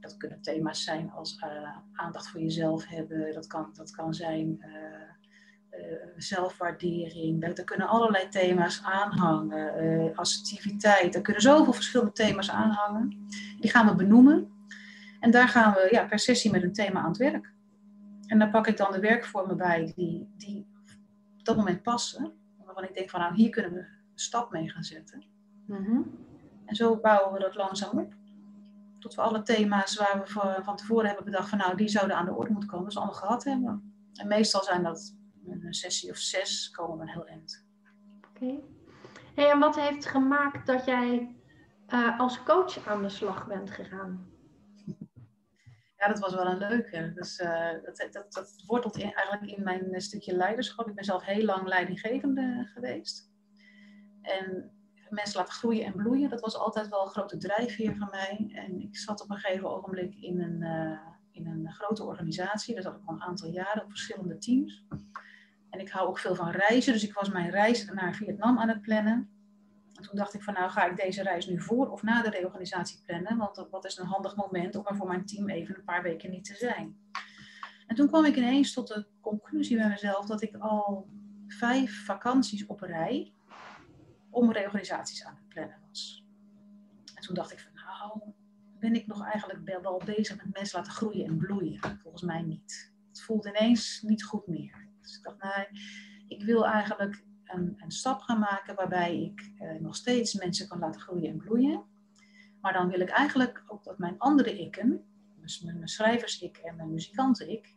Dat 0.00 0.16
kunnen 0.16 0.43
thema's 0.43 0.85
zijn 0.85 1.11
als 1.11 1.43
uh, 1.45 1.76
aandacht 1.93 2.28
voor 2.28 2.40
jezelf 2.40 2.87
hebben. 2.87 3.35
Dat 3.35 3.47
kan, 3.47 3.71
dat 3.73 3.90
kan 3.90 4.14
zijn 4.14 4.59
uh, 4.61 5.81
uh, 5.81 5.97
zelfwaardering. 6.16 7.45
Er 7.45 7.64
kunnen 7.64 7.88
allerlei 7.88 8.28
thema's 8.28 8.83
aanhangen. 8.83 10.14
assertiviteit. 10.14 11.14
Er 11.14 11.23
kunnen 11.23 11.43
zoveel 11.43 11.73
verschillende 11.73 12.12
thema's 12.12 12.50
aanhangen. 12.50 13.26
Die 13.61 13.71
gaan 13.71 13.87
we 13.87 13.95
benoemen. 13.95 14.50
En 15.21 15.31
daar 15.31 15.49
gaan 15.49 15.73
we 15.73 15.88
ja, 15.90 16.07
per 16.07 16.19
sessie 16.19 16.50
met 16.50 16.62
een 16.62 16.73
thema 16.73 17.00
aan 17.00 17.09
het 17.09 17.16
werk. 17.16 17.55
En 18.26 18.38
dan 18.38 18.50
pak 18.50 18.66
ik 18.66 18.76
dan 18.76 18.92
de 18.92 19.00
werkvormen 19.00 19.56
bij 19.56 19.92
die, 19.97 20.28
die 20.37 20.66
op 21.38 21.45
dat 21.45 21.56
moment 21.56 21.83
passen. 21.83 22.33
Waarvan 22.64 22.85
ik 22.85 22.95
denk 22.95 23.11
van 23.11 23.21
nou 23.21 23.35
hier 23.35 23.50
kunnen 23.50 23.73
we 23.73 23.78
een 23.78 23.87
stap 24.14 24.50
mee 24.50 24.71
gaan 24.71 24.85
zetten. 24.85 25.25
Mhm. 25.66 26.00
En 26.64 26.75
zo 26.75 26.97
bouwen 26.97 27.33
we 27.33 27.38
dat 27.38 27.54
langzaam 27.54 27.99
op. 27.99 28.14
Tot 28.99 29.14
we 29.14 29.21
alle 29.21 29.42
thema's 29.42 29.97
waar 29.97 30.23
we 30.23 30.62
van 30.62 30.76
tevoren 30.76 31.06
hebben 31.06 31.25
bedacht 31.25 31.49
van 31.49 31.59
nou 31.59 31.76
die 31.76 31.88
zouden 31.88 32.16
aan 32.16 32.25
de 32.25 32.35
orde 32.35 32.50
moeten 32.50 32.71
komen, 32.71 32.87
dus 32.87 32.97
allemaal 32.97 33.14
gehad 33.14 33.45
hebben. 33.45 33.95
En 34.14 34.28
meestal 34.28 34.62
zijn 34.62 34.83
dat 34.83 35.16
een 35.49 35.75
sessie 35.75 36.11
of 36.11 36.16
zes 36.16 36.71
komen 36.71 36.97
we 36.97 37.02
een 37.02 37.09
heel 37.09 37.26
eind. 37.26 37.66
Oké. 38.30 38.54
Hey, 39.35 39.50
en 39.50 39.59
wat 39.59 39.76
heeft 39.76 40.06
gemaakt 40.06 40.66
dat 40.66 40.85
jij 40.85 41.37
uh, 41.88 42.21
als 42.21 42.42
coach 42.42 42.87
aan 42.87 43.02
de 43.02 43.09
slag 43.09 43.47
bent 43.47 43.71
gegaan? 43.71 44.26
Ja, 45.96 46.08
dat 46.08 46.18
was 46.18 46.34
wel 46.34 46.46
een 46.46 46.58
leuke. 46.58 47.12
Dus, 47.14 47.40
uh, 47.40 47.70
dat, 47.84 48.08
dat, 48.12 48.32
dat 48.32 48.62
wortelt 48.66 49.02
eigenlijk 49.02 49.56
in 49.56 49.62
mijn 49.62 49.92
eh, 49.92 50.00
stukje 50.00 50.36
leiderschap. 50.36 50.88
Ik 50.88 50.94
ben 50.94 51.04
zelf 51.04 51.24
heel 51.24 51.44
lang 51.44 51.68
leidinggevende 51.68 52.70
geweest. 52.74 53.30
En 54.22 54.70
mensen 55.08 55.38
laten 55.38 55.54
groeien 55.54 55.84
en 55.84 55.92
bloeien. 55.92 56.30
Dat 56.30 56.40
was 56.40 56.56
altijd 56.56 56.88
wel 56.88 57.02
een 57.02 57.10
grote 57.10 57.36
drijfveer 57.36 57.96
van 57.96 58.08
mij. 58.10 58.50
En 58.54 58.80
ik 58.80 58.96
zat 58.96 59.22
op 59.22 59.30
een 59.30 59.36
gegeven 59.36 59.70
ogenblik 59.70 60.14
in 60.14 60.40
een, 60.40 60.60
uh, 60.62 60.98
in 61.30 61.46
een 61.46 61.72
grote 61.72 62.04
organisatie. 62.04 62.74
Daar 62.74 62.82
zat 62.82 62.96
ik 62.96 63.06
al 63.06 63.14
een 63.14 63.22
aantal 63.22 63.48
jaren 63.48 63.82
op 63.82 63.90
verschillende 63.90 64.38
teams. 64.38 64.84
En 65.70 65.80
ik 65.80 65.90
hou 65.90 66.08
ook 66.08 66.18
veel 66.18 66.34
van 66.34 66.50
reizen. 66.50 66.92
Dus 66.92 67.04
ik 67.04 67.14
was 67.14 67.28
mijn 67.28 67.50
reis 67.50 67.84
naar 67.84 68.14
Vietnam 68.14 68.58
aan 68.58 68.68
het 68.68 68.82
plannen. 68.82 69.36
En 69.96 70.02
toen 70.02 70.16
dacht 70.16 70.34
ik 70.34 70.42
van 70.42 70.54
nou 70.54 70.70
ga 70.70 70.86
ik 70.86 70.96
deze 70.96 71.22
reis 71.22 71.46
nu 71.46 71.60
voor 71.60 71.90
of 71.90 72.02
na 72.02 72.22
de 72.22 72.30
reorganisatie 72.30 73.02
plannen. 73.06 73.36
Want 73.36 73.66
wat 73.70 73.84
is 73.84 73.96
een 73.96 74.06
handig 74.06 74.36
moment 74.36 74.76
om 74.76 74.86
er 74.86 74.96
voor 74.96 75.06
mijn 75.06 75.26
team 75.26 75.48
even 75.48 75.76
een 75.76 75.84
paar 75.84 76.02
weken 76.02 76.30
niet 76.30 76.44
te 76.44 76.54
zijn. 76.54 76.96
En 77.86 77.96
toen 77.96 78.08
kwam 78.08 78.24
ik 78.24 78.36
ineens 78.36 78.72
tot 78.72 78.88
de 78.88 79.06
conclusie 79.20 79.76
bij 79.76 79.88
mezelf 79.88 80.26
dat 80.26 80.42
ik 80.42 80.56
al 80.56 81.08
vijf 81.46 82.04
vakanties 82.04 82.66
op 82.66 82.80
rij 82.80 83.34
om 84.30 84.52
reorganisaties 84.52 85.24
aan 85.24 85.34
het 85.34 85.48
plannen 85.48 85.78
was. 85.88 86.24
En 87.14 87.22
toen 87.22 87.34
dacht 87.34 87.52
ik 87.52 87.60
van 87.60 87.72
nou, 87.74 88.32
ben 88.78 88.94
ik 88.94 89.06
nog 89.06 89.24
eigenlijk 89.24 89.80
wel 89.82 90.02
bezig 90.04 90.36
met 90.36 90.52
mensen 90.52 90.78
laten 90.78 90.92
groeien 90.92 91.26
en 91.26 91.36
bloeien? 91.36 91.80
Volgens 92.02 92.22
mij 92.22 92.42
niet. 92.42 92.92
Het 93.08 93.22
voelt 93.22 93.46
ineens 93.46 94.02
niet 94.02 94.24
goed 94.24 94.46
meer. 94.46 94.88
Dus 95.00 95.16
ik 95.16 95.22
dacht, 95.22 95.42
nou, 95.42 95.66
ik 96.28 96.42
wil 96.42 96.66
eigenlijk 96.66 97.24
een, 97.46 97.74
een 97.78 97.90
stap 97.90 98.20
gaan 98.20 98.38
maken 98.38 98.74
waarbij 98.74 99.22
ik 99.22 99.52
eh, 99.58 99.80
nog 99.80 99.96
steeds 99.96 100.34
mensen 100.34 100.68
kan 100.68 100.78
laten 100.78 101.00
groeien 101.00 101.30
en 101.30 101.36
bloeien. 101.36 101.84
Maar 102.60 102.72
dan 102.72 102.88
wil 102.88 103.00
ik 103.00 103.08
eigenlijk 103.08 103.64
ook 103.66 103.84
dat 103.84 103.98
mijn 103.98 104.18
andere 104.18 104.58
ikken, 104.58 105.04
dus 105.40 105.60
mijn, 105.60 105.88
schrijvers-ik 105.88 106.56
en 106.56 106.76
mijn 106.76 106.92
muzikanten-ik, 106.92 107.74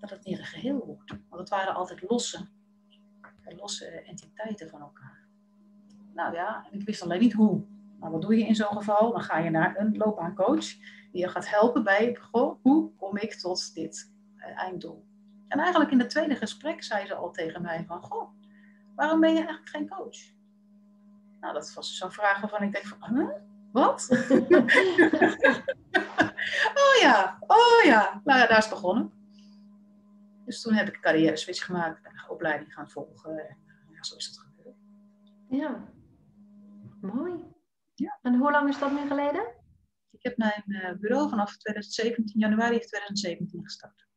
dat 0.00 0.10
het 0.10 0.24
niet 0.24 0.38
een 0.38 0.44
geheel 0.44 0.86
wordt. 0.86 1.10
Want 1.10 1.40
het 1.40 1.48
waren 1.48 1.74
altijd 1.74 2.02
losse, 2.08 2.46
losse 3.44 3.86
entiteiten 3.86 4.68
van 4.68 4.80
elkaar. 4.80 5.26
Nou 6.14 6.34
ja, 6.34 6.66
ik 6.70 6.82
wist 6.82 7.02
alleen 7.02 7.20
niet 7.20 7.32
hoe. 7.32 7.64
Nou, 7.98 8.12
wat 8.12 8.22
doe 8.22 8.36
je 8.36 8.46
in 8.46 8.54
zo'n 8.54 8.76
geval? 8.76 9.12
Dan 9.12 9.22
ga 9.22 9.38
je 9.38 9.50
naar 9.50 9.78
een 9.78 9.96
loopbaancoach 9.96 10.66
die 11.12 11.20
je 11.20 11.28
gaat 11.28 11.48
helpen 11.48 11.84
bij, 11.84 12.18
goh, 12.20 12.62
hoe 12.62 12.94
kom 12.96 13.16
ik 13.16 13.34
tot 13.34 13.74
dit 13.74 14.12
uh, 14.36 14.44
einddoel? 14.44 15.04
En 15.48 15.58
eigenlijk 15.58 15.90
in 15.90 15.98
het 15.98 16.10
tweede 16.10 16.36
gesprek 16.36 16.82
zei 16.82 17.06
ze 17.06 17.14
al 17.14 17.30
tegen 17.30 17.62
mij 17.62 17.84
van, 17.86 18.02
goh, 18.02 18.30
waarom 19.00 19.20
ben 19.20 19.30
je 19.30 19.36
eigenlijk 19.36 19.68
geen 19.68 19.88
coach? 19.88 20.18
Nou, 21.40 21.54
dat 21.54 21.72
was 21.74 21.96
zo'n 21.96 22.12
vraag 22.12 22.40
waarvan 22.40 22.62
ik 22.62 22.72
denk 22.72 22.84
van, 22.86 23.16
huh? 23.16 23.30
wat? 23.72 24.08
oh 26.82 26.96
ja, 27.00 27.38
oh 27.46 27.84
ja. 27.84 28.20
Nou 28.24 28.38
ja, 28.38 28.46
daar 28.46 28.58
is 28.58 28.64
het 28.64 28.74
begonnen. 28.74 29.12
Dus 30.44 30.62
toen 30.62 30.74
heb 30.74 30.88
ik 30.88 30.94
een 30.94 31.00
carrière 31.00 31.36
switch 31.36 31.64
gemaakt, 31.64 32.02
ben 32.02 32.12
een 32.12 32.30
opleiding 32.30 32.74
gaan 32.74 32.90
volgen. 32.90 33.48
En 33.48 33.56
ja, 33.90 34.02
zo 34.02 34.16
is 34.16 34.26
het 34.26 34.38
gebeurd. 34.38 34.76
Ja, 35.48 35.88
mooi. 37.00 37.44
Ja. 37.94 38.18
En 38.22 38.34
hoe 38.34 38.50
lang 38.50 38.68
is 38.68 38.78
dat 38.78 38.92
nu 38.92 39.06
geleden? 39.06 39.46
Ik 40.10 40.22
heb 40.22 40.36
mijn 40.36 40.64
uh, 40.66 40.92
bureau 40.98 41.28
vanaf 41.28 41.56
2017, 41.56 42.40
januari 42.40 42.78
2017 42.78 43.62
gestart. 43.62 44.08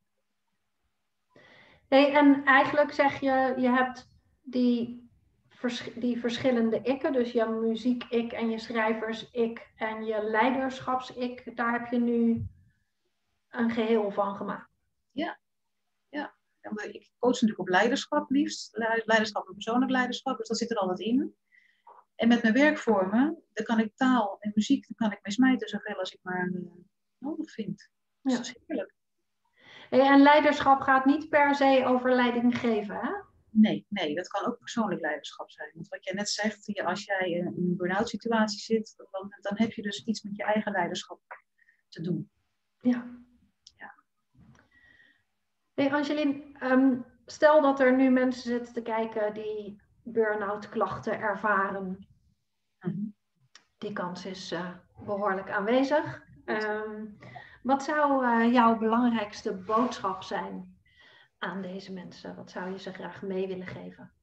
Nee, 1.89 2.11
en 2.11 2.43
eigenlijk 2.45 2.93
zeg 2.93 3.19
je, 3.19 3.53
je 3.57 3.69
hebt 3.69 4.12
die, 4.43 5.09
vers 5.49 5.89
die 5.95 6.19
verschillende 6.19 6.81
ikken, 6.81 7.13
dus 7.13 7.31
je 7.31 7.45
muziek-ik 7.45 8.31
en 8.31 8.49
je 8.49 8.59
schrijvers-ik 8.59 9.71
en 9.75 10.05
je 10.05 10.23
leiderschaps-ik, 10.23 11.55
daar 11.55 11.71
heb 11.71 11.91
je 11.91 11.99
nu 11.99 12.47
een 13.49 13.69
geheel 13.69 14.11
van 14.11 14.35
gemaakt. 14.35 14.69
Ja, 15.11 15.39
ja. 16.09 16.35
Ik 16.91 17.11
coach 17.19 17.31
natuurlijk 17.31 17.59
op 17.59 17.67
leiderschap 17.67 18.29
liefst, 18.29 18.77
leiderschap 19.05 19.47
en 19.47 19.53
persoonlijk 19.53 19.91
leiderschap, 19.91 20.37
dus 20.37 20.47
dat 20.47 20.57
zit 20.57 20.71
er 20.71 20.77
altijd 20.77 20.99
in. 20.99 21.35
En 22.15 22.27
met 22.27 22.41
mijn 22.41 22.53
werkvormen, 22.53 23.43
dan 23.53 23.65
kan 23.65 23.79
ik 23.79 23.95
taal 23.95 24.37
en 24.39 24.51
muziek, 24.55 24.87
dan 24.87 24.95
kan 24.95 25.17
ik 25.17 25.23
mee 25.23 25.33
smijten 25.33 25.67
zoveel 25.67 25.95
als 25.95 26.13
ik 26.13 26.19
maar 26.21 26.49
uh, 26.53 26.71
nodig 27.17 27.51
vind. 27.51 27.89
Dus 28.21 28.31
ja. 28.31 28.37
dat 28.37 28.45
is 28.45 28.55
heerlijk. 28.65 28.93
En 29.89 30.21
leiderschap 30.21 30.81
gaat 30.81 31.05
niet 31.05 31.29
per 31.29 31.55
se 31.55 31.83
over 31.85 32.11
leiding 32.11 32.59
geven, 32.59 32.95
hè? 32.95 33.11
Nee, 33.55 33.85
nee, 33.89 34.15
dat 34.15 34.27
kan 34.27 34.45
ook 34.45 34.59
persoonlijk 34.59 35.01
leiderschap 35.01 35.51
zijn. 35.51 35.71
Want 35.73 35.87
wat 35.87 36.03
jij 36.03 36.13
net 36.13 36.29
zegt, 36.29 36.83
als 36.83 37.05
jij 37.05 37.31
in 37.31 37.45
een 37.45 37.75
burn-out 37.77 38.09
situatie 38.09 38.59
zit, 38.59 38.93
dan, 39.11 39.33
dan 39.41 39.53
heb 39.55 39.71
je 39.71 39.81
dus 39.81 40.03
iets 40.03 40.21
met 40.21 40.35
je 40.35 40.43
eigen 40.43 40.71
leiderschap 40.71 41.19
te 41.89 42.01
doen. 42.01 42.31
Ja. 42.81 43.19
ja. 43.77 43.93
Hey 45.73 45.91
Angeline, 45.91 46.43
ehm, 46.59 46.97
stel 47.25 47.61
dat 47.61 47.79
er 47.79 47.95
nu 47.95 48.09
mensen 48.09 48.43
zitten 48.43 48.73
te 48.73 48.81
kijken 48.81 49.33
die 49.33 49.81
burn-out 50.03 50.69
klachten 50.69 51.19
ervaren. 51.19 52.07
Mhm. 52.79 53.05
Die 53.77 53.93
kans 53.93 54.25
is 54.25 54.51
uh, 54.51 54.75
behoorlijk 55.05 55.49
aanwezig. 55.51 56.23
Um, 56.45 57.17
wat 57.63 57.83
zou 57.83 58.25
uh, 58.25 58.53
jouw 58.53 58.77
belangrijkste 58.77 59.53
boodschap 59.53 60.23
zijn 60.23 60.72
aan 61.43 61.61
deze 61.61 61.93
mensen? 61.93 62.35
Wat 62.35 62.51
zou 62.51 62.71
je 62.71 62.79
ze 62.79 62.93
graag 62.93 63.21
mee 63.21 63.47
willen 63.47 63.67
geven? 63.67 64.13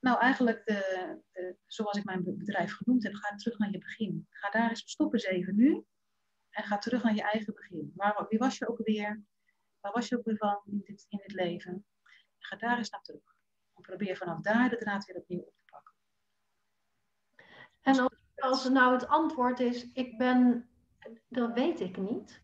Nou, 0.00 0.20
eigenlijk 0.20 0.66
de, 0.66 1.20
de, 1.32 1.56
zoals 1.66 1.96
ik 1.96 2.04
mijn 2.04 2.24
bedrijf 2.24 2.72
genoemd 2.72 3.02
heb, 3.02 3.14
ga 3.14 3.34
terug 3.34 3.58
naar 3.58 3.70
je 3.70 3.78
begin. 3.78 4.26
Ga 4.30 4.50
daar 4.50 4.68
eens, 4.68 4.90
stop 4.90 5.12
eens 5.12 5.24
even 5.24 5.56
nu 5.56 5.84
en 6.50 6.64
ga 6.64 6.78
terug 6.78 7.02
naar 7.02 7.14
je 7.14 7.22
eigen 7.22 7.54
begin. 7.54 7.92
Waar, 7.94 8.26
wie 8.28 8.38
was 8.38 8.58
je 8.58 8.68
ook 8.68 8.80
weer? 8.82 9.22
Waar 9.80 9.92
was 9.92 10.08
je 10.08 10.18
ook 10.18 10.24
weer 10.24 10.36
van 10.36 10.60
in 10.64 10.80
dit, 10.84 11.06
in 11.08 11.18
dit 11.18 11.32
leven? 11.32 11.86
Ga 12.38 12.56
daar 12.56 12.78
eens 12.78 12.90
naar 12.90 13.02
terug. 13.02 13.36
En 13.74 13.82
probeer 13.82 14.16
vanaf 14.16 14.40
daar 14.40 14.68
de 14.68 14.76
draad 14.76 15.04
weer 15.04 15.16
opnieuw 15.16 15.40
op 15.40 15.54
te 15.56 15.64
pakken. 15.64 15.94
En 17.80 17.98
als, 17.98 18.24
als 18.34 18.68
nou 18.68 18.92
het 18.92 19.06
antwoord 19.06 19.60
is, 19.60 19.92
ik 19.92 20.18
ben 20.18 20.68
dat 21.28 21.52
weet 21.52 21.80
ik 21.80 21.96
niet. 21.96 22.42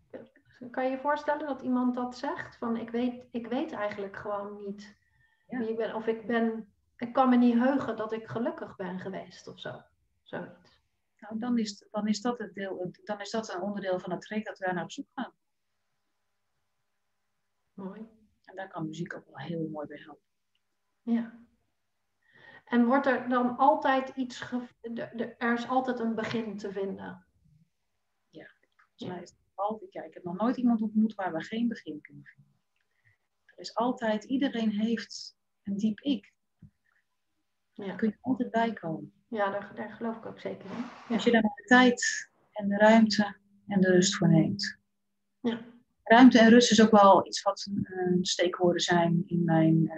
Kan 0.71 0.85
je 0.85 0.91
je 0.91 0.99
voorstellen 0.99 1.47
dat 1.47 1.61
iemand 1.61 1.95
dat 1.95 2.17
zegt? 2.17 2.57
Van 2.57 2.77
ik 2.77 2.91
weet, 2.91 3.27
ik 3.31 3.47
weet 3.47 3.73
eigenlijk 3.73 4.17
gewoon 4.17 4.57
niet 4.57 4.97
wie 5.47 5.69
ik 5.69 5.77
ben. 5.77 5.95
Of 5.95 6.07
ik 6.07 6.27
ben, 6.27 6.75
ik 6.97 7.13
kan 7.13 7.29
me 7.29 7.37
niet 7.37 7.55
heugen 7.55 7.97
dat 7.97 8.13
ik 8.13 8.27
gelukkig 8.27 8.77
ben 8.77 8.99
geweest 9.01 9.47
of 9.47 9.61
zo. 9.61 9.83
Zoiets. 10.23 10.83
Nou, 11.19 11.39
dan 11.39 11.59
is, 11.59 11.87
dan 11.91 12.07
is 12.07 12.21
dat 12.21 12.39
het 12.39 12.55
deel, 12.55 12.93
dan 13.05 13.21
is 13.21 13.31
dat 13.31 13.55
een 13.55 13.61
onderdeel 13.61 13.99
van 13.99 14.11
het 14.11 14.21
traject 14.21 14.47
dat 14.47 14.59
we 14.59 14.73
naar 14.73 14.83
op 14.85 14.93
zoek 14.93 15.09
gaan. 15.15 15.33
Mooi. 17.73 18.09
En 18.45 18.57
daar 18.57 18.69
kan 18.69 18.87
muziek 18.87 19.15
ook 19.15 19.27
wel 19.27 19.39
heel 19.39 19.69
mooi 19.69 19.87
bij 19.87 20.01
helpen. 20.05 20.23
Ja. 21.03 21.39
En 22.65 22.85
wordt 22.85 23.07
er 23.07 23.29
dan 23.29 23.57
altijd 23.57 24.09
iets, 24.09 24.53
er 25.39 25.53
is 25.53 25.69
altijd 25.69 25.99
een 25.99 26.15
begin 26.15 26.57
te 26.57 26.73
vinden? 26.73 27.27
Volgens 28.95 29.17
mij 29.17 29.23
is 29.23 29.31
het 29.31 29.44
altijd, 29.55 29.93
ja, 29.93 30.03
ik 30.03 30.15
heb 30.15 30.25
nog 30.25 30.37
nooit 30.37 30.57
iemand 30.57 30.83
ontmoet 30.83 31.15
waar 31.15 31.33
we 31.33 31.43
geen 31.43 31.69
begin 31.69 32.01
kunnen 32.01 32.25
vinden. 32.25 32.53
Er 33.45 33.59
is 33.59 33.75
altijd, 33.75 34.25
iedereen 34.25 34.71
heeft 34.71 35.37
een 35.63 35.77
diep 35.77 36.01
ik. 36.01 36.33
Ja. 37.73 37.87
Daar 37.87 37.97
kun 37.97 38.09
je 38.09 38.17
altijd 38.21 38.51
bij 38.51 38.73
komen. 38.73 39.13
Ja, 39.29 39.51
daar, 39.51 39.75
daar 39.75 39.93
geloof 39.93 40.17
ik 40.17 40.27
ook 40.27 40.41
zeker 40.41 40.65
in. 40.71 40.85
Ja. 41.09 41.15
Als 41.15 41.25
je 41.25 41.31
daar 41.31 41.43
de 41.43 41.65
tijd 41.67 42.31
en 42.51 42.69
de 42.69 42.77
ruimte 42.77 43.37
en 43.67 43.81
de 43.81 43.91
rust 43.91 44.17
voor 44.17 44.29
neemt. 44.29 44.79
Ja. 45.41 45.61
Ruimte 46.03 46.39
en 46.39 46.49
rust 46.49 46.71
is 46.71 46.83
ook 46.83 46.91
wel 46.91 47.27
iets 47.27 47.43
wat 47.43 47.69
een 47.71 48.25
steekwoorden 48.25 48.83
zijn 48.83 49.23
in 49.27 49.45
mijn, 49.45 49.77
uh, 49.77 49.95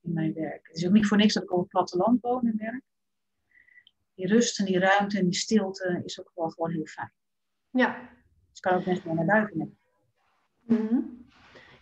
in 0.00 0.12
mijn 0.12 0.32
werk. 0.32 0.66
Het 0.66 0.76
is 0.76 0.86
ook 0.86 0.92
niet 0.92 1.06
voor 1.06 1.16
niks 1.16 1.34
dat 1.34 1.42
ik 1.42 1.52
op 1.52 1.60
het 1.60 1.68
platteland 1.68 2.20
woon 2.20 2.46
en 2.46 2.56
werk. 2.56 2.82
Die 4.14 4.26
rust 4.26 4.58
en 4.58 4.64
die 4.64 4.78
ruimte 4.78 5.18
en 5.18 5.24
die 5.24 5.34
stilte 5.34 6.00
is 6.04 6.20
ook 6.20 6.32
wel 6.34 6.50
gewoon 6.50 6.70
heel 6.70 6.86
fijn. 6.86 7.12
Ja, 7.70 8.10
dus 8.54 8.60
kan 8.60 8.78
ook 8.78 8.86
mensen 8.86 9.14
naar 9.14 9.24
buiten 9.24 9.78
mm 10.66 11.26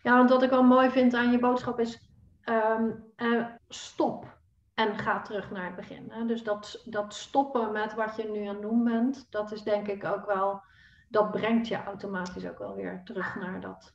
Ja, 0.03 0.17
want 0.17 0.31
wat 0.31 0.43
ik 0.43 0.51
wel 0.51 0.63
mooi 0.63 0.91
vind 0.91 1.15
aan 1.15 1.31
je 1.31 1.39
boodschap 1.39 1.81
is 1.81 2.09
um, 2.45 3.05
stop 3.69 4.41
en 4.75 4.99
ga 4.99 5.23
terug 5.23 5.51
naar 5.51 5.67
het 5.67 5.77
begin. 5.77 6.11
Hè? 6.11 6.27
Dus 6.27 6.43
dat, 6.43 6.83
dat 6.85 7.15
stoppen 7.15 7.73
met 7.73 7.95
wat 7.95 8.17
je 8.17 8.31
nu 8.31 8.47
aan 8.47 8.55
het 8.55 8.63
doen 8.63 8.85
bent, 8.85 9.27
dat 9.31 9.53
is 9.53 9.63
denk 9.63 9.89
ik 9.89 10.05
ook 10.05 10.27
wel, 10.27 10.63
dat 11.09 11.31
brengt 11.31 11.69
je 11.69 11.83
automatisch 11.83 12.47
ook 12.47 12.59
wel 12.59 12.75
weer 12.75 13.01
terug 13.05 13.35
naar 13.35 13.61
dat 13.61 13.95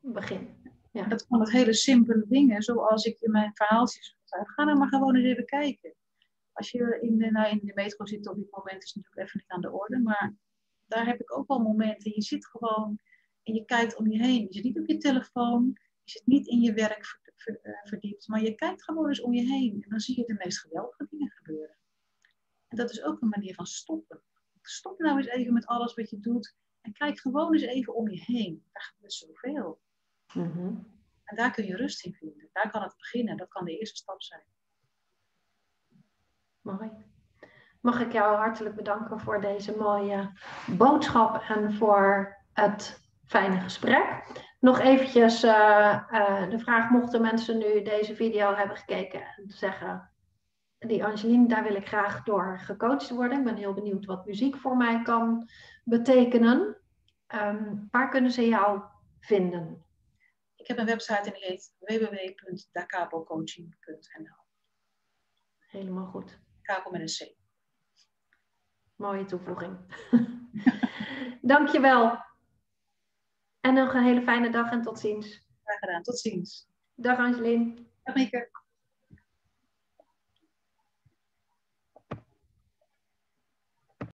begin. 0.00 0.56
Ja. 0.90 1.04
Dat 1.04 1.26
kan 1.26 1.40
het 1.40 1.50
hele 1.50 1.74
simpele 1.74 2.24
dingen, 2.28 2.62
zoals 2.62 3.04
ik 3.04 3.20
in 3.20 3.30
mijn 3.30 3.50
verhaaltjes 3.54 4.16
zei. 4.24 4.42
Ga 4.46 4.64
dan 4.64 4.78
maar 4.78 4.88
gewoon 4.88 5.16
eens 5.16 5.26
even 5.26 5.44
kijken. 5.44 5.94
Als 6.52 6.70
je 6.70 6.98
in 7.00 7.18
de, 7.18 7.30
nou 7.30 7.48
in 7.48 7.60
de 7.62 7.72
metro 7.74 8.06
zit 8.06 8.28
op 8.28 8.36
dit 8.36 8.50
moment 8.50 8.82
is 8.82 8.94
het 8.94 8.96
natuurlijk 8.96 9.28
even 9.28 9.40
niet 9.40 9.50
aan 9.50 9.60
de 9.60 9.70
orde, 9.70 9.98
maar 9.98 10.34
daar 10.88 11.06
heb 11.06 11.20
ik 11.20 11.36
ook 11.36 11.48
wel 11.48 11.58
momenten. 11.58 12.12
Je 12.14 12.22
zit 12.22 12.46
gewoon 12.46 12.98
en 13.42 13.54
je 13.54 13.64
kijkt 13.64 13.96
om 13.96 14.10
je 14.10 14.18
heen. 14.18 14.40
Je 14.40 14.52
zit 14.52 14.64
niet 14.64 14.78
op 14.78 14.86
je 14.86 14.96
telefoon, 14.96 15.78
je 16.04 16.10
zit 16.10 16.26
niet 16.26 16.46
in 16.46 16.60
je 16.60 16.72
werk 16.72 17.20
eh, 17.44 17.72
verdiept, 17.84 18.28
maar 18.28 18.42
je 18.42 18.54
kijkt 18.54 18.84
gewoon 18.84 19.08
eens 19.08 19.20
om 19.20 19.32
je 19.32 19.46
heen. 19.46 19.82
En 19.82 19.90
dan 19.90 20.00
zie 20.00 20.16
je 20.16 20.26
de 20.26 20.34
meest 20.44 20.60
geweldige 20.60 21.06
dingen 21.10 21.30
gebeuren. 21.30 21.76
En 22.68 22.76
dat 22.76 22.90
is 22.90 23.02
ook 23.02 23.20
een 23.20 23.28
manier 23.28 23.54
van 23.54 23.66
stoppen. 23.66 24.22
Stop 24.62 24.98
nou 24.98 25.16
eens 25.16 25.26
even 25.26 25.52
met 25.52 25.66
alles 25.66 25.94
wat 25.94 26.10
je 26.10 26.20
doet 26.20 26.56
en 26.80 26.92
kijk 26.92 27.20
gewoon 27.20 27.52
eens 27.52 27.62
even 27.62 27.94
om 27.94 28.08
je 28.08 28.22
heen. 28.24 28.64
Daar 28.72 28.82
gebeurt 28.82 29.12
zoveel. 29.12 29.80
Mm 30.34 30.96
En 31.24 31.36
daar 31.36 31.52
kun 31.52 31.64
je 31.64 31.76
rust 31.76 32.04
in 32.04 32.14
vinden. 32.14 32.48
Daar 32.52 32.70
kan 32.70 32.82
het 32.82 32.96
beginnen. 32.96 33.36
Dat 33.36 33.48
kan 33.48 33.64
de 33.64 33.78
eerste 33.78 33.96
stap 33.96 34.22
zijn. 34.22 34.44
Mooi. 36.60 36.90
Mag 37.80 38.00
ik 38.00 38.12
jou 38.12 38.36
hartelijk 38.36 38.74
bedanken 38.74 39.20
voor 39.20 39.40
deze 39.40 39.76
mooie 39.76 40.30
boodschap 40.66 41.42
en 41.48 41.74
voor 41.74 42.36
het 42.52 43.00
fijne 43.26 43.60
gesprek. 43.60 44.24
Nog 44.60 44.78
eventjes 44.78 45.44
uh, 45.44 46.02
uh, 46.12 46.50
de 46.50 46.58
vraag, 46.58 46.90
mochten 46.90 47.20
mensen 47.20 47.58
nu 47.58 47.82
deze 47.82 48.14
video 48.14 48.54
hebben 48.54 48.76
gekeken 48.76 49.20
en 49.20 49.44
zeggen, 49.46 50.10
die 50.78 51.04
Angeline, 51.04 51.48
daar 51.48 51.62
wil 51.62 51.74
ik 51.74 51.86
graag 51.86 52.22
door 52.22 52.58
gecoacht 52.58 53.10
worden. 53.10 53.38
Ik 53.38 53.44
ben 53.44 53.56
heel 53.56 53.74
benieuwd 53.74 54.04
wat 54.04 54.26
muziek 54.26 54.56
voor 54.56 54.76
mij 54.76 55.02
kan 55.02 55.48
betekenen. 55.84 56.76
Um, 57.34 57.88
waar 57.90 58.08
kunnen 58.08 58.30
ze 58.30 58.48
jou 58.48 58.82
vinden? 59.20 59.84
Ik 60.56 60.66
heb 60.66 60.78
een 60.78 60.86
website 60.86 61.22
en 61.22 61.32
die 61.32 61.44
heet 61.44 61.74
www.dacabocoaching.nl 61.78 64.46
Helemaal 65.58 66.06
goed. 66.06 66.40
Cabo 66.62 66.90
met 66.90 67.00
een 67.00 67.06
C. 67.06 67.37
Mooie 68.98 69.24
toevoeging. 69.24 69.76
Dankjewel. 71.50 72.18
En 73.60 73.74
nog 73.74 73.94
een 73.94 74.02
hele 74.02 74.22
fijne 74.22 74.50
dag 74.50 74.70
en 74.70 74.82
tot 74.82 74.98
ziens. 74.98 75.46
Graag 75.62 75.78
gedaan. 75.78 76.02
Tot 76.02 76.18
ziens. 76.18 76.68
Dag 76.94 77.18
Angeline. 77.18 77.74
Dag 78.02 78.14
Mieke. 78.14 78.50